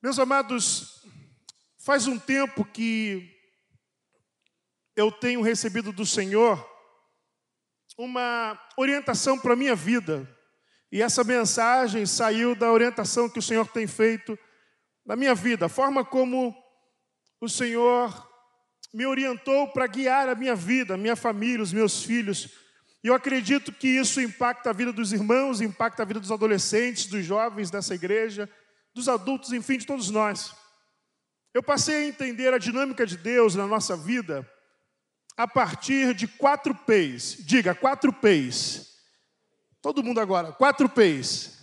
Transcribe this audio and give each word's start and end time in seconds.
Meus 0.00 0.16
amados, 0.20 1.02
faz 1.76 2.06
um 2.06 2.16
tempo 2.16 2.64
que 2.64 3.36
eu 4.94 5.10
tenho 5.10 5.42
recebido 5.42 5.90
do 5.90 6.06
Senhor 6.06 6.64
uma 7.98 8.56
orientação 8.76 9.36
para 9.36 9.54
a 9.54 9.56
minha 9.56 9.74
vida. 9.74 10.32
E 10.92 11.02
essa 11.02 11.24
mensagem 11.24 12.06
saiu 12.06 12.54
da 12.54 12.70
orientação 12.70 13.28
que 13.28 13.40
o 13.40 13.42
Senhor 13.42 13.66
tem 13.66 13.88
feito 13.88 14.38
na 15.04 15.16
minha 15.16 15.34
vida, 15.34 15.66
a 15.66 15.68
forma 15.68 16.04
como 16.04 16.54
o 17.40 17.48
Senhor 17.48 18.24
me 18.94 19.04
orientou 19.04 19.66
para 19.72 19.88
guiar 19.88 20.28
a 20.28 20.34
minha 20.36 20.54
vida, 20.54 20.94
a 20.94 20.98
minha 20.98 21.16
família, 21.16 21.62
os 21.62 21.72
meus 21.72 22.04
filhos. 22.04 22.50
E 23.02 23.08
eu 23.08 23.14
acredito 23.14 23.72
que 23.72 23.88
isso 23.88 24.20
impacta 24.20 24.70
a 24.70 24.72
vida 24.72 24.92
dos 24.92 25.12
irmãos, 25.12 25.60
impacta 25.60 26.04
a 26.04 26.06
vida 26.06 26.20
dos 26.20 26.30
adolescentes, 26.30 27.06
dos 27.06 27.24
jovens 27.24 27.68
dessa 27.68 27.96
igreja, 27.96 28.48
dos 28.98 29.08
adultos, 29.08 29.52
enfim, 29.52 29.78
de 29.78 29.86
todos 29.86 30.10
nós. 30.10 30.54
Eu 31.54 31.62
passei 31.62 31.94
a 31.94 32.08
entender 32.08 32.52
a 32.52 32.58
dinâmica 32.58 33.06
de 33.06 33.16
Deus 33.16 33.54
na 33.54 33.66
nossa 33.66 33.96
vida 33.96 34.48
a 35.36 35.46
partir 35.46 36.14
de 36.14 36.26
quatro 36.26 36.74
P's. 36.74 37.36
Diga, 37.46 37.74
quatro 37.74 38.12
P's. 38.12 38.96
Todo 39.80 40.02
mundo 40.02 40.20
agora, 40.20 40.52
quatro 40.52 40.88
P's. 40.88 41.58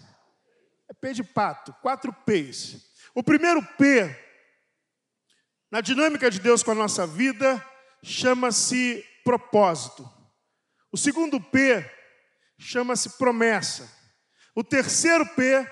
É 0.89 0.93
P 0.93 1.13
de 1.13 1.23
pato, 1.23 1.73
quatro 1.81 2.13
P's. 2.25 2.77
O 3.13 3.21
primeiro 3.21 3.61
P, 3.77 4.15
na 5.69 5.81
dinâmica 5.81 6.31
de 6.31 6.39
Deus 6.39 6.63
com 6.63 6.71
a 6.71 6.75
nossa 6.75 7.05
vida, 7.05 7.63
chama-se 8.01 9.03
propósito. 9.25 10.09
O 10.89 10.97
segundo 10.97 11.41
P 11.41 11.83
chama-se 12.57 13.17
promessa. 13.17 13.91
O 14.55 14.63
terceiro 14.63 15.25
P 15.35 15.69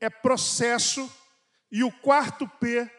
é 0.00 0.08
processo. 0.08 1.10
E 1.70 1.82
o 1.82 1.90
quarto 1.90 2.48
P 2.48 2.90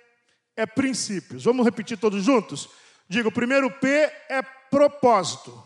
é 0.55 0.66
princípios. 0.66 1.44
Vamos 1.44 1.66
repetir 1.66 1.98
todos 1.98 2.23
juntos? 2.23 2.70
Diga, 3.08 3.30
o 3.30 3.31
primeiro 3.31 3.69
P 3.72 3.88
é 4.30 4.42
propósito. 4.69 5.64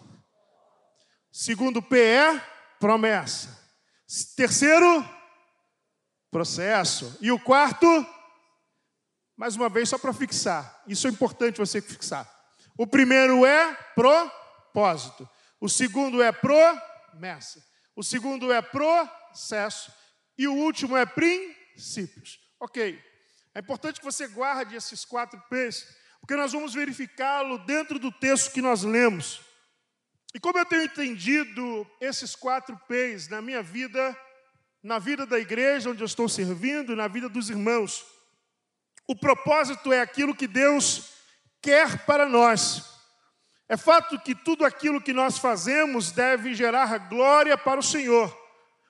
Segundo 1.31 1.81
P 1.81 1.99
é 1.99 2.39
promessa. 2.79 3.57
Terceiro, 4.35 5.07
processo. 6.31 7.17
E 7.21 7.31
o 7.31 7.39
quarto, 7.39 7.85
mais 9.37 9.55
uma 9.55 9.69
vez, 9.69 9.89
só 9.89 9.97
para 9.97 10.13
fixar. 10.13 10.83
Isso 10.87 11.07
é 11.07 11.09
importante 11.09 11.59
você 11.59 11.81
fixar. 11.81 12.29
O 12.77 12.87
primeiro 12.87 13.45
é 13.45 13.73
propósito. 13.95 15.27
O 15.61 15.69
segundo 15.69 16.21
é 16.21 16.31
promessa. 16.31 17.63
O 17.95 18.03
segundo 18.03 18.51
é 18.51 18.61
processo. 18.61 19.91
E 20.39 20.47
o 20.47 20.53
último 20.53 20.95
é 20.95 21.05
princípios. 21.05 22.39
Ok. 22.61 22.97
É 23.53 23.59
importante 23.59 23.99
que 23.99 24.05
você 24.05 24.25
guarde 24.25 24.73
esses 24.73 25.03
quatro 25.03 25.37
P's, 25.49 25.85
porque 26.21 26.33
nós 26.33 26.53
vamos 26.53 26.73
verificá-lo 26.73 27.57
dentro 27.65 27.99
do 27.99 28.09
texto 28.09 28.53
que 28.53 28.61
nós 28.61 28.83
lemos. 28.83 29.41
E 30.33 30.39
como 30.39 30.57
eu 30.57 30.65
tenho 30.65 30.83
entendido 30.83 31.85
esses 31.99 32.37
quatro 32.37 32.79
P's 32.87 33.27
na 33.27 33.41
minha 33.41 33.61
vida, 33.61 34.17
na 34.81 34.97
vida 34.97 35.25
da 35.25 35.37
igreja 35.37 35.89
onde 35.89 36.01
eu 36.01 36.05
estou 36.05 36.29
servindo, 36.29 36.95
na 36.95 37.09
vida 37.09 37.27
dos 37.27 37.49
irmãos, 37.49 38.05
o 39.05 39.17
propósito 39.17 39.91
é 39.91 39.99
aquilo 39.99 40.33
que 40.33 40.47
Deus 40.47 41.15
quer 41.61 42.05
para 42.05 42.29
nós. 42.29 42.85
É 43.67 43.75
fato 43.75 44.17
que 44.17 44.33
tudo 44.33 44.63
aquilo 44.63 45.01
que 45.01 45.11
nós 45.11 45.37
fazemos 45.37 46.13
deve 46.13 46.53
gerar 46.53 47.09
glória 47.09 47.57
para 47.57 47.81
o 47.81 47.83
Senhor. 47.83 48.48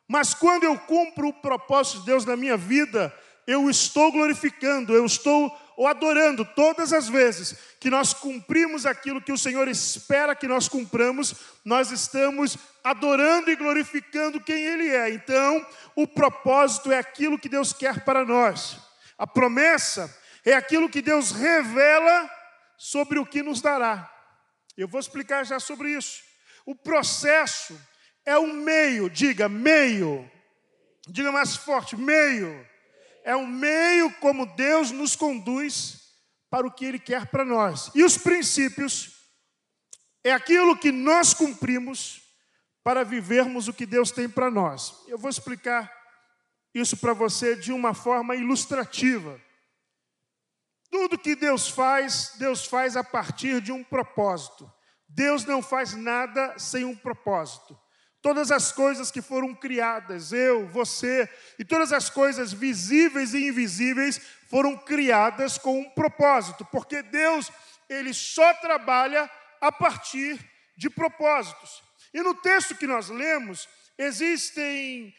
Mas 0.10 0.34
quando 0.34 0.64
eu 0.64 0.76
cumpro 0.76 1.28
o 1.28 1.34
propósito 1.34 2.00
de 2.00 2.08
Deus 2.08 2.26
na 2.26 2.36
minha 2.36 2.58
vida, 2.58 3.16
eu 3.46 3.70
estou 3.70 4.12
glorificando, 4.12 4.92
eu 4.92 5.06
estou 5.06 5.56
o 5.78 5.86
adorando 5.86 6.44
todas 6.44 6.92
as 6.92 7.08
vezes 7.08 7.56
que 7.80 7.92
nós 7.92 8.12
cumprimos 8.12 8.88
aquilo 8.88 9.22
que 9.22 9.32
o 9.32 9.38
Senhor 9.38 9.68
espera 9.68 10.36
que 10.36 10.48
nós 10.48 10.68
cumpramos, 10.68 11.36
nós 11.64 11.92
estamos 11.92 12.58
adorando 12.84 13.52
e 13.52 13.56
glorificando 13.56 14.42
quem 14.42 14.58
Ele 14.66 14.90
é. 14.90 15.12
Então, 15.12 15.64
o 15.96 16.08
propósito 16.08 16.92
é 16.92 16.98
aquilo 16.98 17.38
que 17.38 17.48
Deus 17.48 17.72
quer 17.72 18.04
para 18.04 18.26
nós. 18.26 18.80
A 19.16 19.28
promessa 19.28 20.14
é 20.44 20.54
aquilo 20.54 20.90
que 20.90 21.04
Deus 21.04 21.32
revela 21.32 22.28
sobre 22.78 23.20
o 23.20 23.26
que 23.26 23.44
nos 23.44 23.62
dará. 23.62 24.12
Eu 24.76 24.88
vou 24.88 25.00
explicar 25.00 25.46
já 25.46 25.60
sobre 25.60 25.92
isso. 25.92 26.24
O 26.66 26.74
processo 26.74 27.80
é 28.30 28.40
um 28.40 28.54
meio, 28.54 29.10
diga 29.10 29.50
meio. 29.50 30.30
Diga 31.08 31.32
mais 31.32 31.56
forte, 31.56 31.96
meio 31.98 32.70
é 33.30 33.36
o 33.36 33.46
meio 33.46 34.12
como 34.14 34.46
Deus 34.56 34.90
nos 34.90 35.16
conduz 35.16 36.00
para 36.50 36.66
o 36.66 36.72
que 36.72 36.84
Ele 36.84 36.98
quer 36.98 37.28
para 37.28 37.46
nós. 37.46 37.92
E 37.94 38.04
os 38.04 38.18
princípios 38.18 39.12
é 40.24 40.32
aquilo 40.32 40.76
que 40.76 40.92
nós 40.92 41.34
cumprimos 41.34 42.24
para 42.84 43.04
vivermos 43.04 43.68
o 43.68 43.74
que 43.74 43.86
Deus 43.86 44.10
tem 44.10 44.28
para 44.28 44.50
nós. 44.50 45.04
Eu 45.08 45.18
vou 45.18 45.30
explicar 45.30 45.92
isso 46.74 46.98
para 46.98 47.14
você 47.14 47.56
de 47.56 47.72
uma 47.72 47.94
forma 47.94 48.36
ilustrativa. 48.36 49.40
Tudo 50.90 51.20
que 51.20 51.36
Deus 51.36 51.70
faz, 51.70 52.34
Deus 52.40 52.66
faz 52.66 52.98
a 52.98 53.04
partir 53.04 53.62
de 53.62 53.72
um 53.72 53.84
propósito. 53.84 54.72
Deus 55.08 55.46
não 55.46 55.62
faz 55.62 55.94
nada 55.94 56.58
sem 56.58 56.84
um 56.84 56.96
propósito. 56.96 57.80
Todas 58.22 58.52
as 58.52 58.72
coisas 58.72 59.10
que 59.10 59.22
foram 59.22 59.56
criadas, 59.56 60.34
eu, 60.34 60.68
você, 60.68 61.30
e 61.58 61.64
todas 61.64 61.94
as 61.94 62.10
coisas 62.10 62.52
visíveis 62.52 63.34
e 63.34 63.48
invisíveis 63.48 64.20
foram 64.50 64.76
criadas 64.78 65.58
com 65.58 65.80
um 65.80 65.90
propósito, 65.92 66.66
porque 66.66 67.02
Deus, 67.02 67.50
ele 67.88 68.14
só 68.14 68.54
trabalha 68.56 69.30
a 69.62 69.72
partir 69.72 70.38
de 70.76 70.90
propósitos. 70.90 71.82
E 72.14 72.22
no 72.22 72.34
texto 72.34 72.76
que 72.76 72.88
nós 72.88 73.10
lemos, 73.10 73.70
existem 73.98 75.14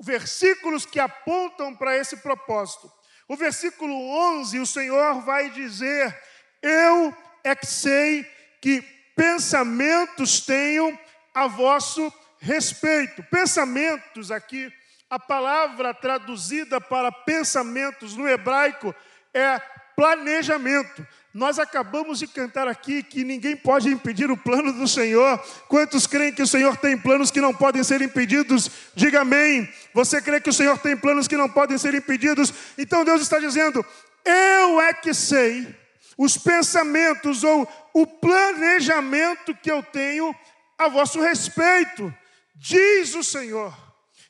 versículos 0.00 0.86
que 0.86 1.00
apontam 1.00 1.74
para 1.74 1.96
esse 1.96 2.18
propósito. 2.18 2.92
O 3.28 3.36
versículo 3.36 3.92
11, 4.38 4.60
o 4.60 4.66
Senhor 4.66 5.20
vai 5.22 5.50
dizer: 5.50 6.16
Eu 6.62 7.16
é 7.42 7.56
que 7.56 7.66
sei 7.66 8.24
que 8.60 8.82
pensamentos 9.16 10.40
tenho 10.40 10.96
a 11.34 11.46
vosso 11.46 12.12
respeito. 12.38 13.22
Pensamentos 13.24 14.30
aqui, 14.30 14.72
a 15.08 15.18
palavra 15.18 15.94
traduzida 15.94 16.80
para 16.80 17.12
pensamentos 17.12 18.16
no 18.16 18.28
hebraico 18.28 18.94
é 19.32 19.60
planejamento. 19.94 21.06
Nós 21.32 21.58
acabamos 21.58 22.18
de 22.18 22.26
cantar 22.26 22.66
aqui 22.66 23.02
que 23.02 23.22
ninguém 23.22 23.54
pode 23.54 23.90
impedir 23.90 24.30
o 24.30 24.36
plano 24.36 24.72
do 24.72 24.88
Senhor. 24.88 25.38
Quantos 25.68 26.06
creem 26.06 26.32
que 26.32 26.42
o 26.42 26.46
Senhor 26.46 26.76
tem 26.78 26.96
planos 26.96 27.30
que 27.30 27.40
não 27.40 27.52
podem 27.52 27.84
ser 27.84 28.00
impedidos? 28.00 28.70
Diga 28.94 29.20
amém. 29.20 29.68
Você 29.92 30.20
crê 30.22 30.40
que 30.40 30.48
o 30.48 30.52
Senhor 30.52 30.78
tem 30.78 30.96
planos 30.96 31.28
que 31.28 31.36
não 31.36 31.48
podem 31.48 31.76
ser 31.76 31.94
impedidos? 31.94 32.52
Então 32.78 33.04
Deus 33.04 33.20
está 33.20 33.38
dizendo: 33.38 33.84
Eu 34.24 34.80
é 34.80 34.94
que 34.94 35.12
sei 35.12 35.66
os 36.16 36.38
pensamentos 36.38 37.44
ou 37.44 37.68
o 37.92 38.06
planejamento 38.06 39.54
que 39.54 39.70
eu 39.70 39.82
tenho 39.82 40.34
a 40.78 40.88
vosso 40.88 41.20
respeito 41.20 42.12
diz 42.56 43.14
o 43.14 43.22
Senhor. 43.22 43.74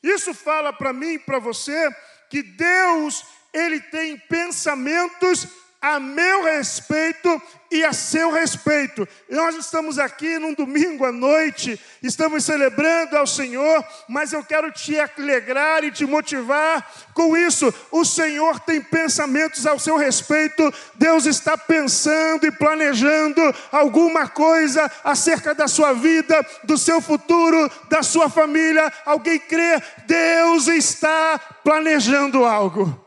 Isso 0.03 0.33
fala 0.33 0.71
para 0.71 0.93
mim 0.93 1.13
e 1.13 1.19
para 1.19 1.39
você 1.39 1.89
que 2.29 2.43
Deus, 2.43 3.25
ele 3.53 3.79
tem 3.79 4.17
pensamentos 4.17 5.47
a 5.81 5.99
meu 5.99 6.43
respeito 6.43 7.41
e 7.69 7.83
a 7.83 7.93
seu 7.93 8.31
respeito. 8.31 9.07
Nós 9.29 9.55
estamos 9.55 9.99
aqui 9.99 10.39
num 10.39 10.53
domingo 10.53 11.05
à 11.05 11.11
noite, 11.11 11.79
estamos 12.01 12.45
celebrando 12.45 13.17
ao 13.17 13.27
Senhor, 13.27 13.85
mas 14.07 14.33
eu 14.33 14.43
quero 14.43 14.71
te 14.71 14.97
alegrar 14.99 15.83
e 15.83 15.91
te 15.91 16.05
motivar 16.05 16.89
com 17.13 17.37
isso. 17.37 17.73
O 17.91 18.03
Senhor 18.03 18.59
tem 18.61 18.81
pensamentos 18.81 19.65
ao 19.67 19.77
seu 19.77 19.97
respeito, 19.97 20.73
Deus 20.95 21.25
está 21.25 21.57
pensando 21.57 22.47
e 22.47 22.51
planejando 22.51 23.41
alguma 23.71 24.27
coisa 24.27 24.89
acerca 25.03 25.53
da 25.53 25.67
sua 25.67 25.93
vida, 25.93 26.45
do 26.63 26.77
seu 26.77 26.99
futuro, 26.99 27.69
da 27.89 28.01
sua 28.01 28.29
família. 28.29 28.91
Alguém 29.05 29.39
crê? 29.39 29.81
Deus 30.07 30.67
está 30.67 31.37
planejando 31.63 32.45
algo. 32.45 33.06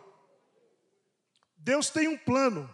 Deus 1.71 1.89
tem 1.89 2.09
um 2.09 2.19
plano. 2.19 2.69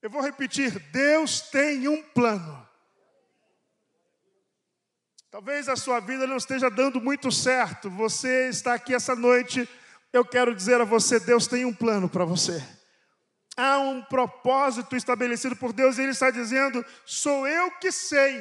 Eu 0.00 0.08
vou 0.08 0.22
repetir: 0.22 0.78
Deus 0.92 1.40
tem 1.40 1.88
um 1.88 2.00
plano. 2.00 2.68
Talvez 5.28 5.68
a 5.68 5.74
sua 5.74 5.98
vida 5.98 6.24
não 6.24 6.36
esteja 6.36 6.70
dando 6.70 7.00
muito 7.00 7.32
certo. 7.32 7.90
Você 7.90 8.48
está 8.48 8.74
aqui 8.74 8.94
essa 8.94 9.16
noite. 9.16 9.68
Eu 10.12 10.24
quero 10.24 10.54
dizer 10.54 10.80
a 10.80 10.84
você: 10.84 11.18
Deus 11.18 11.48
tem 11.48 11.64
um 11.64 11.74
plano 11.74 12.08
para 12.08 12.24
você. 12.24 12.64
Há 13.56 13.80
um 13.80 14.04
propósito 14.04 14.94
estabelecido 14.94 15.56
por 15.56 15.72
Deus, 15.72 15.98
e 15.98 16.02
Ele 16.02 16.12
está 16.12 16.30
dizendo: 16.30 16.86
sou 17.04 17.44
eu 17.44 17.72
que 17.72 17.90
sei. 17.90 18.38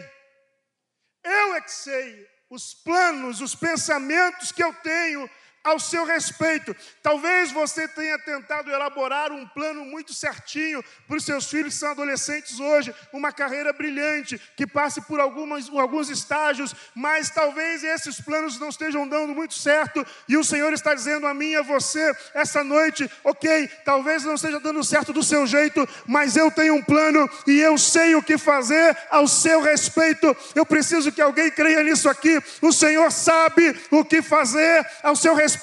Eu 1.24 1.56
é 1.56 1.62
que 1.62 1.72
sei 1.72 2.28
os 2.52 2.76
planos, 2.76 3.42
os 3.42 3.56
pensamentos 3.56 4.52
que 4.52 4.64
eu 4.64 4.72
tenho 4.76 5.28
ao 5.68 5.80
seu 5.80 6.06
respeito. 6.06 6.74
Talvez 7.04 7.52
você 7.52 7.88
tenha 7.90 8.18
tentado 8.20 8.72
elaborar 8.72 9.34
um 9.34 9.46
plano 9.46 9.84
muito 9.84 10.14
certinho 10.14 10.82
para 11.06 11.18
os 11.18 11.26
seus 11.26 11.50
filhos 11.50 11.74
que 11.74 11.80
são 11.80 11.92
adolescentes 11.92 12.58
hoje, 12.60 12.96
uma 13.12 13.34
carreira 13.34 13.74
brilhante, 13.74 14.40
que 14.56 14.66
passe 14.66 15.02
por 15.02 15.20
algumas, 15.20 15.70
alguns 15.70 16.10
estágios, 16.10 16.74
mas 16.96 17.30
talvez 17.30 17.84
esses 17.84 18.22
planos 18.22 18.58
não 18.58 18.70
estejam 18.70 19.06
dando 19.06 19.36
muito 19.36 19.56
certo, 19.56 20.06
e 20.28 20.38
o 20.38 20.44
Senhor 20.44 20.72
está 20.72 20.94
dizendo 20.94 21.28
a 21.28 21.34
mim 21.34 21.52
e 21.52 21.58
a 21.58 21.62
você, 21.62 22.16
essa 22.34 22.64
noite, 22.64 23.10
ok, 23.24 23.68
talvez 23.84 24.24
não 24.24 24.36
esteja 24.36 24.60
dando 24.62 24.84
certo 24.84 25.12
do 25.12 25.22
seu 25.22 25.46
jeito, 25.46 25.88
mas 26.06 26.38
eu 26.38 26.50
tenho 26.50 26.76
um 26.76 26.82
plano 26.82 27.30
e 27.46 27.60
eu 27.60 27.78
sei 27.78 28.16
o 28.16 28.24
que 28.24 28.38
fazer 28.38 28.98
ao 29.10 29.28
seu 29.28 29.62
respeito. 29.62 30.36
Eu 30.56 30.66
preciso 30.66 31.12
que 31.12 31.22
alguém 31.22 31.52
creia 31.52 31.84
nisso 31.84 32.10
aqui. 32.10 32.42
O 32.62 32.72
Senhor 32.72 33.12
sabe 33.12 33.76
o 33.92 34.06
que 34.06 34.22
fazer 34.22 34.86
ao 35.04 35.16
seu 35.16 35.34
respeito, 35.34 35.57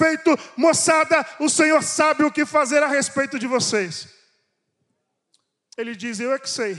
moçada. 0.56 1.25
O 1.41 1.49
Senhor 1.49 1.82
sabe 1.82 2.25
o 2.25 2.32
que 2.32 2.44
fazer 2.44 2.82
a 2.82 2.88
respeito 2.88 3.38
de 3.38 3.46
vocês. 3.46 4.08
Ele 5.76 5.94
diz: 5.94 6.20
Eu 6.20 6.32
é 6.32 6.38
que 6.38 6.49
sei. 6.49 6.76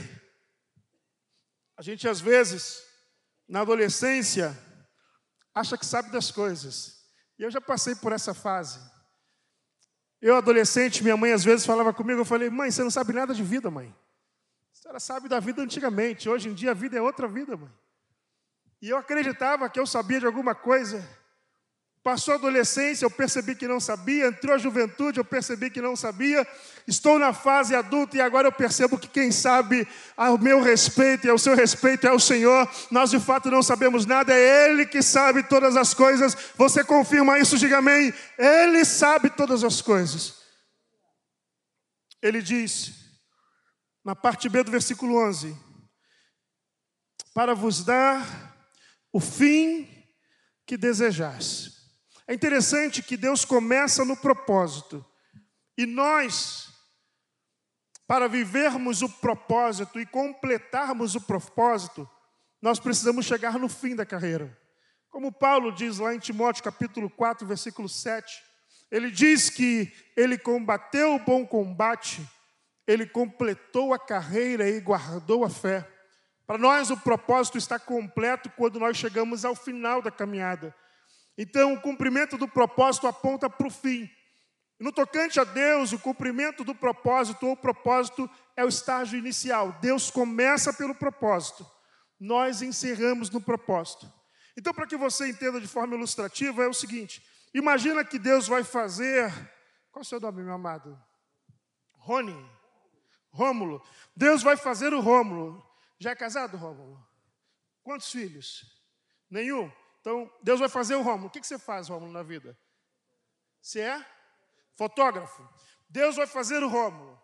A 1.76 1.82
gente 1.82 2.08
às 2.08 2.20
vezes, 2.20 2.82
na 3.48 3.60
adolescência, 3.60 4.56
acha 5.54 5.76
que 5.76 5.84
sabe 5.84 6.10
das 6.10 6.30
coisas. 6.30 6.96
E 7.38 7.42
eu 7.42 7.50
já 7.50 7.60
passei 7.60 7.94
por 7.94 8.12
essa 8.12 8.32
fase. 8.32 8.80
Eu, 10.20 10.36
adolescente, 10.36 11.02
minha 11.02 11.16
mãe 11.16 11.32
às 11.32 11.44
vezes 11.44 11.66
falava 11.66 11.92
comigo, 11.92 12.20
eu 12.20 12.24
falei, 12.24 12.48
mãe, 12.48 12.70
você 12.70 12.82
não 12.82 12.90
sabe 12.90 13.12
nada 13.12 13.34
de 13.34 13.42
vida, 13.42 13.70
mãe. 13.70 13.94
A 14.72 14.74
senhora 14.74 15.00
sabe 15.00 15.28
da 15.28 15.38
vida 15.38 15.62
antigamente, 15.62 16.28
hoje 16.28 16.48
em 16.48 16.54
dia 16.54 16.70
a 16.70 16.74
vida 16.74 16.96
é 16.96 17.02
outra 17.02 17.28
vida, 17.28 17.56
mãe. 17.56 17.70
E 18.80 18.88
eu 18.88 18.96
acreditava 18.96 19.68
que 19.68 19.78
eu 19.78 19.86
sabia 19.86 20.20
de 20.20 20.26
alguma 20.26 20.54
coisa. 20.54 21.06
Passou 22.06 22.34
a 22.34 22.36
adolescência, 22.36 23.04
eu 23.04 23.10
percebi 23.10 23.56
que 23.56 23.66
não 23.66 23.80
sabia. 23.80 24.28
Entrou 24.28 24.54
a 24.54 24.58
juventude, 24.58 25.18
eu 25.18 25.24
percebi 25.24 25.70
que 25.70 25.80
não 25.80 25.96
sabia. 25.96 26.46
Estou 26.86 27.18
na 27.18 27.32
fase 27.32 27.74
adulta 27.74 28.16
e 28.16 28.20
agora 28.20 28.46
eu 28.46 28.52
percebo 28.52 28.96
que 28.96 29.08
quem 29.08 29.32
sabe 29.32 29.88
ao 30.16 30.38
meu 30.38 30.62
respeito 30.62 31.26
e 31.26 31.30
ao 31.30 31.36
seu 31.36 31.56
respeito 31.56 32.06
é 32.06 32.12
o 32.12 32.20
Senhor. 32.20 32.70
Nós 32.92 33.10
de 33.10 33.18
fato 33.18 33.50
não 33.50 33.60
sabemos 33.60 34.06
nada, 34.06 34.32
é 34.32 34.70
Ele 34.70 34.86
que 34.86 35.02
sabe 35.02 35.42
todas 35.42 35.76
as 35.76 35.92
coisas. 35.94 36.36
Você 36.54 36.84
confirma 36.84 37.40
isso? 37.40 37.58
Diga 37.58 37.78
amém. 37.78 38.14
Ele 38.38 38.84
sabe 38.84 39.28
todas 39.28 39.64
as 39.64 39.82
coisas. 39.82 40.36
Ele 42.22 42.40
diz, 42.40 42.92
na 44.04 44.14
parte 44.14 44.48
B 44.48 44.62
do 44.62 44.70
versículo 44.70 45.16
11: 45.26 45.56
Para 47.34 47.52
vos 47.52 47.82
dar 47.82 48.56
o 49.12 49.18
fim 49.18 49.88
que 50.64 50.76
desejais. 50.76 51.75
É 52.28 52.34
interessante 52.34 53.02
que 53.02 53.16
Deus 53.16 53.44
começa 53.44 54.04
no 54.04 54.16
propósito. 54.16 55.04
E 55.78 55.86
nós, 55.86 56.68
para 58.06 58.28
vivermos 58.28 59.02
o 59.02 59.08
propósito 59.08 60.00
e 60.00 60.06
completarmos 60.06 61.14
o 61.14 61.20
propósito, 61.20 62.08
nós 62.60 62.80
precisamos 62.80 63.26
chegar 63.26 63.58
no 63.58 63.68
fim 63.68 63.94
da 63.94 64.04
carreira. 64.04 64.56
Como 65.08 65.30
Paulo 65.30 65.72
diz 65.72 65.98
lá 65.98 66.14
em 66.14 66.18
Timóteo 66.18 66.64
capítulo 66.64 67.08
4, 67.08 67.46
versículo 67.46 67.88
7, 67.88 68.42
ele 68.90 69.10
diz 69.10 69.48
que 69.48 69.92
ele 70.16 70.36
combateu 70.36 71.14
o 71.14 71.18
bom 71.18 71.46
combate, 71.46 72.26
ele 72.86 73.06
completou 73.06 73.94
a 73.94 73.98
carreira 73.98 74.68
e 74.68 74.80
guardou 74.80 75.44
a 75.44 75.50
fé. 75.50 75.88
Para 76.46 76.58
nós, 76.58 76.90
o 76.90 76.96
propósito 76.96 77.58
está 77.58 77.78
completo 77.78 78.50
quando 78.50 78.78
nós 78.78 78.96
chegamos 78.96 79.44
ao 79.44 79.54
final 79.54 80.00
da 80.00 80.10
caminhada. 80.10 80.74
Então, 81.36 81.74
o 81.74 81.80
cumprimento 81.80 82.38
do 82.38 82.48
propósito 82.48 83.06
aponta 83.06 83.48
para 83.48 83.66
o 83.66 83.70
fim. 83.70 84.10
No 84.78 84.92
tocante 84.92 85.40
a 85.40 85.44
Deus, 85.44 85.92
o 85.92 85.98
cumprimento 85.98 86.62
do 86.62 86.74
propósito 86.74 87.46
ou 87.46 87.56
propósito 87.56 88.28
é 88.56 88.64
o 88.64 88.68
estágio 88.68 89.18
inicial. 89.18 89.72
Deus 89.80 90.10
começa 90.10 90.72
pelo 90.72 90.94
propósito, 90.94 91.66
nós 92.20 92.62
encerramos 92.62 93.30
no 93.30 93.40
propósito. 93.40 94.10
Então, 94.56 94.72
para 94.72 94.86
que 94.86 94.96
você 94.96 95.28
entenda 95.28 95.60
de 95.60 95.68
forma 95.68 95.94
ilustrativa, 95.94 96.62
é 96.62 96.68
o 96.68 96.74
seguinte: 96.74 97.22
imagina 97.54 98.04
que 98.04 98.18
Deus 98.18 98.46
vai 98.48 98.64
fazer. 98.64 99.30
Qual 99.90 100.00
é 100.00 100.04
o 100.04 100.04
seu 100.04 100.20
nome, 100.20 100.42
meu 100.42 100.54
amado? 100.54 100.98
Rony. 101.92 102.56
Rômulo. 103.30 103.82
Deus 104.14 104.42
vai 104.42 104.56
fazer 104.56 104.94
o 104.94 105.00
Rômulo. 105.00 105.62
Já 105.98 106.10
é 106.10 106.14
casado, 106.14 106.56
Rômulo? 106.56 107.06
Quantos 107.82 108.10
filhos? 108.10 108.64
Nenhum? 109.30 109.70
Então, 110.06 110.32
Deus 110.40 110.60
vai 110.60 110.68
fazer 110.68 110.94
o 110.94 111.02
Rômulo. 111.02 111.26
O 111.26 111.30
que 111.30 111.44
você 111.44 111.58
faz, 111.58 111.88
Rômulo, 111.88 112.12
na 112.12 112.22
vida? 112.22 112.56
Você 113.60 113.80
é 113.80 114.06
fotógrafo. 114.76 115.42
Deus 115.88 116.14
vai 116.14 116.28
fazer 116.28 116.62
o 116.62 116.68
Rômulo. 116.68 117.20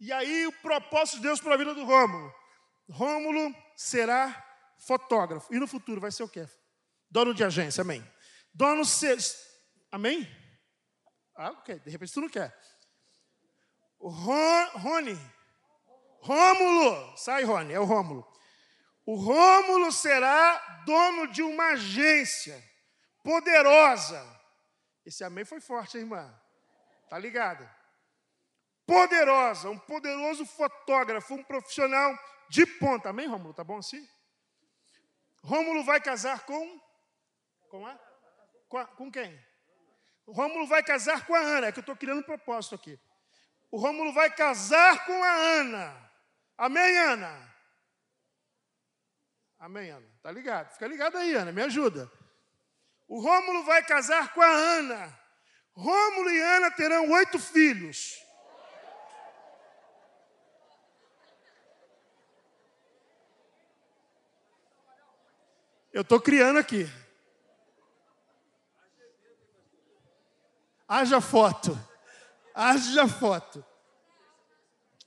E 0.00 0.10
aí, 0.10 0.46
o 0.46 0.52
propósito 0.62 1.16
de 1.16 1.24
Deus 1.24 1.42
para 1.42 1.52
a 1.52 1.58
vida 1.58 1.74
do 1.74 1.84
Rômulo. 1.84 2.34
Rômulo 2.88 3.54
será 3.76 4.32
fotógrafo. 4.78 5.54
E 5.54 5.58
no 5.58 5.68
futuro 5.68 6.00
vai 6.00 6.10
ser 6.10 6.22
o 6.22 6.28
quê? 6.28 6.48
Dono 7.10 7.34
de 7.34 7.44
agência, 7.44 7.82
amém. 7.82 8.02
Dono 8.54 8.82
ser. 8.82 9.18
Amém? 9.90 10.26
Ah, 11.36 11.50
ok. 11.50 11.80
De 11.80 11.90
repente 11.90 12.14
tu 12.14 12.22
não 12.22 12.30
quer. 12.30 12.58
Rony 14.00 15.18
Rômulo, 16.22 17.14
sai 17.14 17.44
Rony, 17.44 17.74
é 17.74 17.78
o 17.78 17.84
Rômulo. 17.84 18.26
O 19.04 19.16
Rômulo 19.16 19.90
será 19.90 20.82
dono 20.86 21.26
de 21.28 21.42
uma 21.42 21.70
agência 21.70 22.62
poderosa. 23.22 24.24
Esse 25.04 25.24
amém 25.24 25.44
foi 25.44 25.60
forte, 25.60 25.96
hein, 25.96 26.04
irmã? 26.04 26.32
Tá 27.08 27.18
ligado? 27.18 27.68
Poderosa, 28.86 29.70
um 29.70 29.78
poderoso 29.78 30.46
fotógrafo, 30.46 31.34
um 31.34 31.42
profissional 31.42 32.16
de 32.48 32.64
ponta. 32.66 33.10
Amém, 33.10 33.26
Rômulo? 33.26 33.54
Tá 33.54 33.64
bom 33.64 33.78
assim? 33.78 34.08
Rômulo 35.42 35.82
vai 35.84 36.00
casar 36.00 36.44
com 36.44 36.80
com 37.68 37.86
a, 37.86 37.98
com, 38.68 38.78
a, 38.78 38.86
com 38.86 39.10
quem? 39.10 39.38
Rômulo 40.26 40.66
vai 40.66 40.82
casar 40.82 41.26
com 41.26 41.34
a 41.34 41.40
Ana, 41.40 41.68
é 41.68 41.72
que 41.72 41.78
eu 41.78 41.82
estou 41.82 41.96
criando 41.96 42.20
um 42.20 42.22
propósito 42.24 42.74
aqui. 42.74 43.00
O 43.70 43.78
Rômulo 43.78 44.12
vai 44.12 44.30
casar 44.30 45.04
com 45.06 45.22
a 45.24 45.32
Ana. 45.32 46.10
Amém, 46.56 46.98
Ana? 46.98 47.51
Amém, 49.62 49.90
Ana? 49.90 50.06
Tá 50.20 50.32
ligado? 50.32 50.72
Fica 50.72 50.88
ligado 50.88 51.16
aí, 51.16 51.36
Ana, 51.36 51.52
me 51.52 51.62
ajuda. 51.62 52.10
O 53.06 53.20
Rômulo 53.20 53.62
vai 53.62 53.80
casar 53.84 54.34
com 54.34 54.42
a 54.42 54.50
Ana. 54.50 55.20
Rômulo 55.72 56.28
e 56.30 56.42
Ana 56.42 56.68
terão 56.72 57.08
oito 57.12 57.38
filhos. 57.38 58.20
Eu 65.92 66.02
estou 66.02 66.20
criando 66.20 66.58
aqui. 66.58 66.90
Haja 70.88 71.20
foto. 71.20 71.78
Haja 72.52 73.06
foto. 73.06 73.64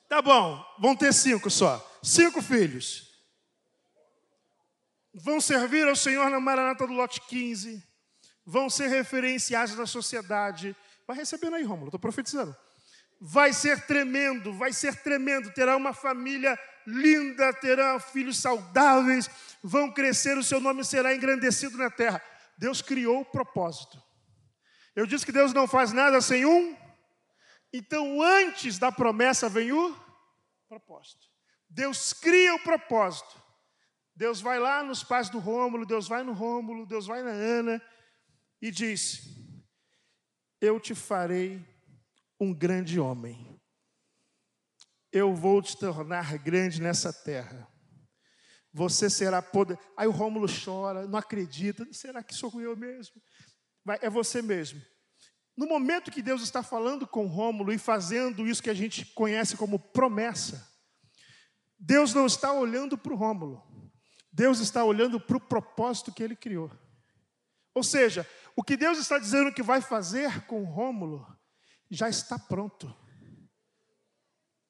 Tá 0.07 0.21
bom, 0.21 0.65
vão 0.79 0.95
ter 0.95 1.13
cinco 1.13 1.51
só. 1.51 1.85
Cinco 2.01 2.41
filhos. 2.41 3.14
Vão 5.15 5.39
servir 5.39 5.87
ao 5.87 5.95
Senhor 5.95 6.29
na 6.29 6.39
Maranata 6.39 6.85
do 6.85 6.93
lote 6.93 7.21
15. 7.21 7.83
Vão 8.45 8.69
ser 8.69 8.87
referenciais 8.87 9.73
da 9.75 9.85
sociedade. 9.85 10.75
Vai 11.07 11.17
recebendo 11.17 11.55
aí, 11.55 11.63
Rômulo, 11.63 11.87
estou 11.87 11.99
profetizando. 11.99 12.55
Vai 13.19 13.53
ser 13.53 13.85
tremendo, 13.87 14.53
vai 14.53 14.73
ser 14.73 14.95
tremendo. 15.01 15.51
Terá 15.51 15.75
uma 15.77 15.93
família 15.93 16.59
linda, 16.85 17.53
terá 17.53 17.99
filhos 17.99 18.37
saudáveis, 18.37 19.29
vão 19.63 19.91
crescer, 19.91 20.37
o 20.37 20.43
seu 20.43 20.59
nome 20.59 20.83
será 20.83 21.15
engrandecido 21.15 21.77
na 21.77 21.89
terra. 21.89 22.21
Deus 22.57 22.81
criou 22.81 23.21
o 23.21 23.25
propósito. 23.25 23.99
Eu 24.95 25.07
disse 25.07 25.25
que 25.25 25.31
Deus 25.31 25.53
não 25.53 25.67
faz 25.67 25.91
nada 25.91 26.21
sem 26.21 26.45
um 26.45 26.75
então, 27.77 28.21
antes 28.21 28.79
da 28.79 28.89
promessa 28.89 29.49
vem 29.49 29.73
o 29.73 29.93
propósito. 30.69 31.27
Deus 31.69 32.13
cria 32.13 32.55
o 32.55 32.59
propósito. 32.59 33.43
Deus 34.15 34.39
vai 34.39 34.59
lá 34.59 34.81
nos 34.81 35.03
pais 35.03 35.29
do 35.29 35.39
Rômulo, 35.39 35.85
Deus 35.85 36.07
vai 36.07 36.23
no 36.23 36.31
Rômulo, 36.31 36.85
Deus 36.85 37.05
vai 37.05 37.21
na 37.21 37.31
Ana 37.31 37.81
e 38.61 38.71
diz: 38.71 39.21
Eu 40.61 40.79
te 40.79 40.95
farei 40.95 41.65
um 42.39 42.53
grande 42.53 42.99
homem. 42.99 43.59
Eu 45.11 45.33
vou 45.33 45.61
te 45.61 45.77
tornar 45.77 46.37
grande 46.37 46.81
nessa 46.81 47.11
terra. 47.11 47.67
Você 48.73 49.09
será 49.09 49.41
poder. 49.41 49.79
Aí 49.95 50.07
o 50.07 50.11
Rômulo 50.11 50.47
chora, 50.47 51.07
não 51.07 51.17
acredita. 51.17 51.87
Será 51.93 52.21
que 52.21 52.33
sou 52.33 52.59
eu 52.59 52.75
mesmo? 52.75 53.21
Vai, 53.83 53.97
é 54.01 54.09
você 54.09 54.41
mesmo. 54.41 54.81
No 55.57 55.65
momento 55.65 56.11
que 56.11 56.21
Deus 56.21 56.41
está 56.41 56.61
falando 56.61 57.07
com 57.07 57.27
Rômulo 57.27 57.71
e 57.71 57.77
fazendo 57.77 58.45
isso 58.45 58.61
que 58.61 58.69
a 58.69 58.73
gente 58.73 59.05
conhece 59.13 59.55
como 59.55 59.79
promessa, 59.79 60.69
Deus 61.79 62.13
não 62.13 62.25
está 62.25 62.51
olhando 62.51 62.97
para 62.97 63.13
o 63.13 63.15
Rômulo, 63.15 63.63
Deus 64.35 64.59
está 64.59 64.83
olhando 64.83 65.17
para 65.17 65.37
o 65.37 65.39
propósito 65.39 66.11
que 66.11 66.21
ele 66.21 66.35
criou. 66.35 66.69
Ou 67.73 67.81
seja, 67.81 68.27
O 68.55 68.63
que 68.63 68.77
Deus 68.77 68.97
está 68.97 69.19
dizendo 69.19 69.51
que 69.51 69.61
vai 69.61 69.81
fazer 69.81 70.45
com 70.45 70.63
Rômulo 70.63 71.27
já 71.89 72.07
está 72.07 72.39
pronto. 72.39 72.93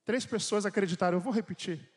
Três 0.04 0.26
pessoas 0.26 0.66
acreditaram, 0.66 1.18
eu 1.18 1.22
vou 1.22 1.32
repetir. 1.32 1.92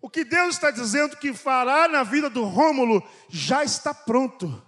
O 0.00 0.08
que 0.08 0.24
Deus 0.24 0.54
está 0.54 0.70
dizendo 0.70 1.16
que 1.16 1.34
fará 1.34 1.88
na 1.88 2.02
vida 2.04 2.30
do 2.30 2.44
Rômulo 2.44 3.06
já 3.28 3.64
está 3.64 3.92
pronto. 3.92 4.64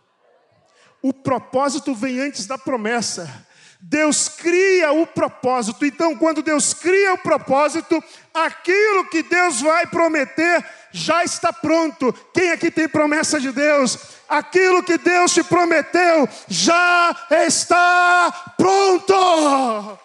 O 1.01 1.13
propósito 1.13 1.95
vem 1.95 2.21
antes 2.21 2.47
da 2.47 2.59
promessa. 2.59 3.47
Deus 3.85 4.29
cria 4.29 4.93
o 4.93 5.05
propósito. 5.05 5.85
Então, 5.85 6.17
quando 6.17 6.41
Deus 6.41 6.73
cria 6.73 7.15
o 7.15 7.19
propósito, 7.19 8.03
aquilo 8.33 9.09
que 9.11 9.25
Deus 9.25 9.61
vai 9.61 9.87
prometer 9.89 10.65
já 10.93 11.25
está 11.25 11.53
pronto. 11.53 12.13
Quem 12.33 12.53
aqui 12.53 12.71
tem 12.71 12.89
promessa 12.89 13.41
de 13.41 13.51
Deus? 13.51 13.99
Aquilo 14.29 14.85
que 14.85 14.97
Deus 14.97 15.35
te 15.35 15.43
prometeu 15.43 16.29
já 16.47 17.27
está 17.29 18.55
pronto. 18.57 19.99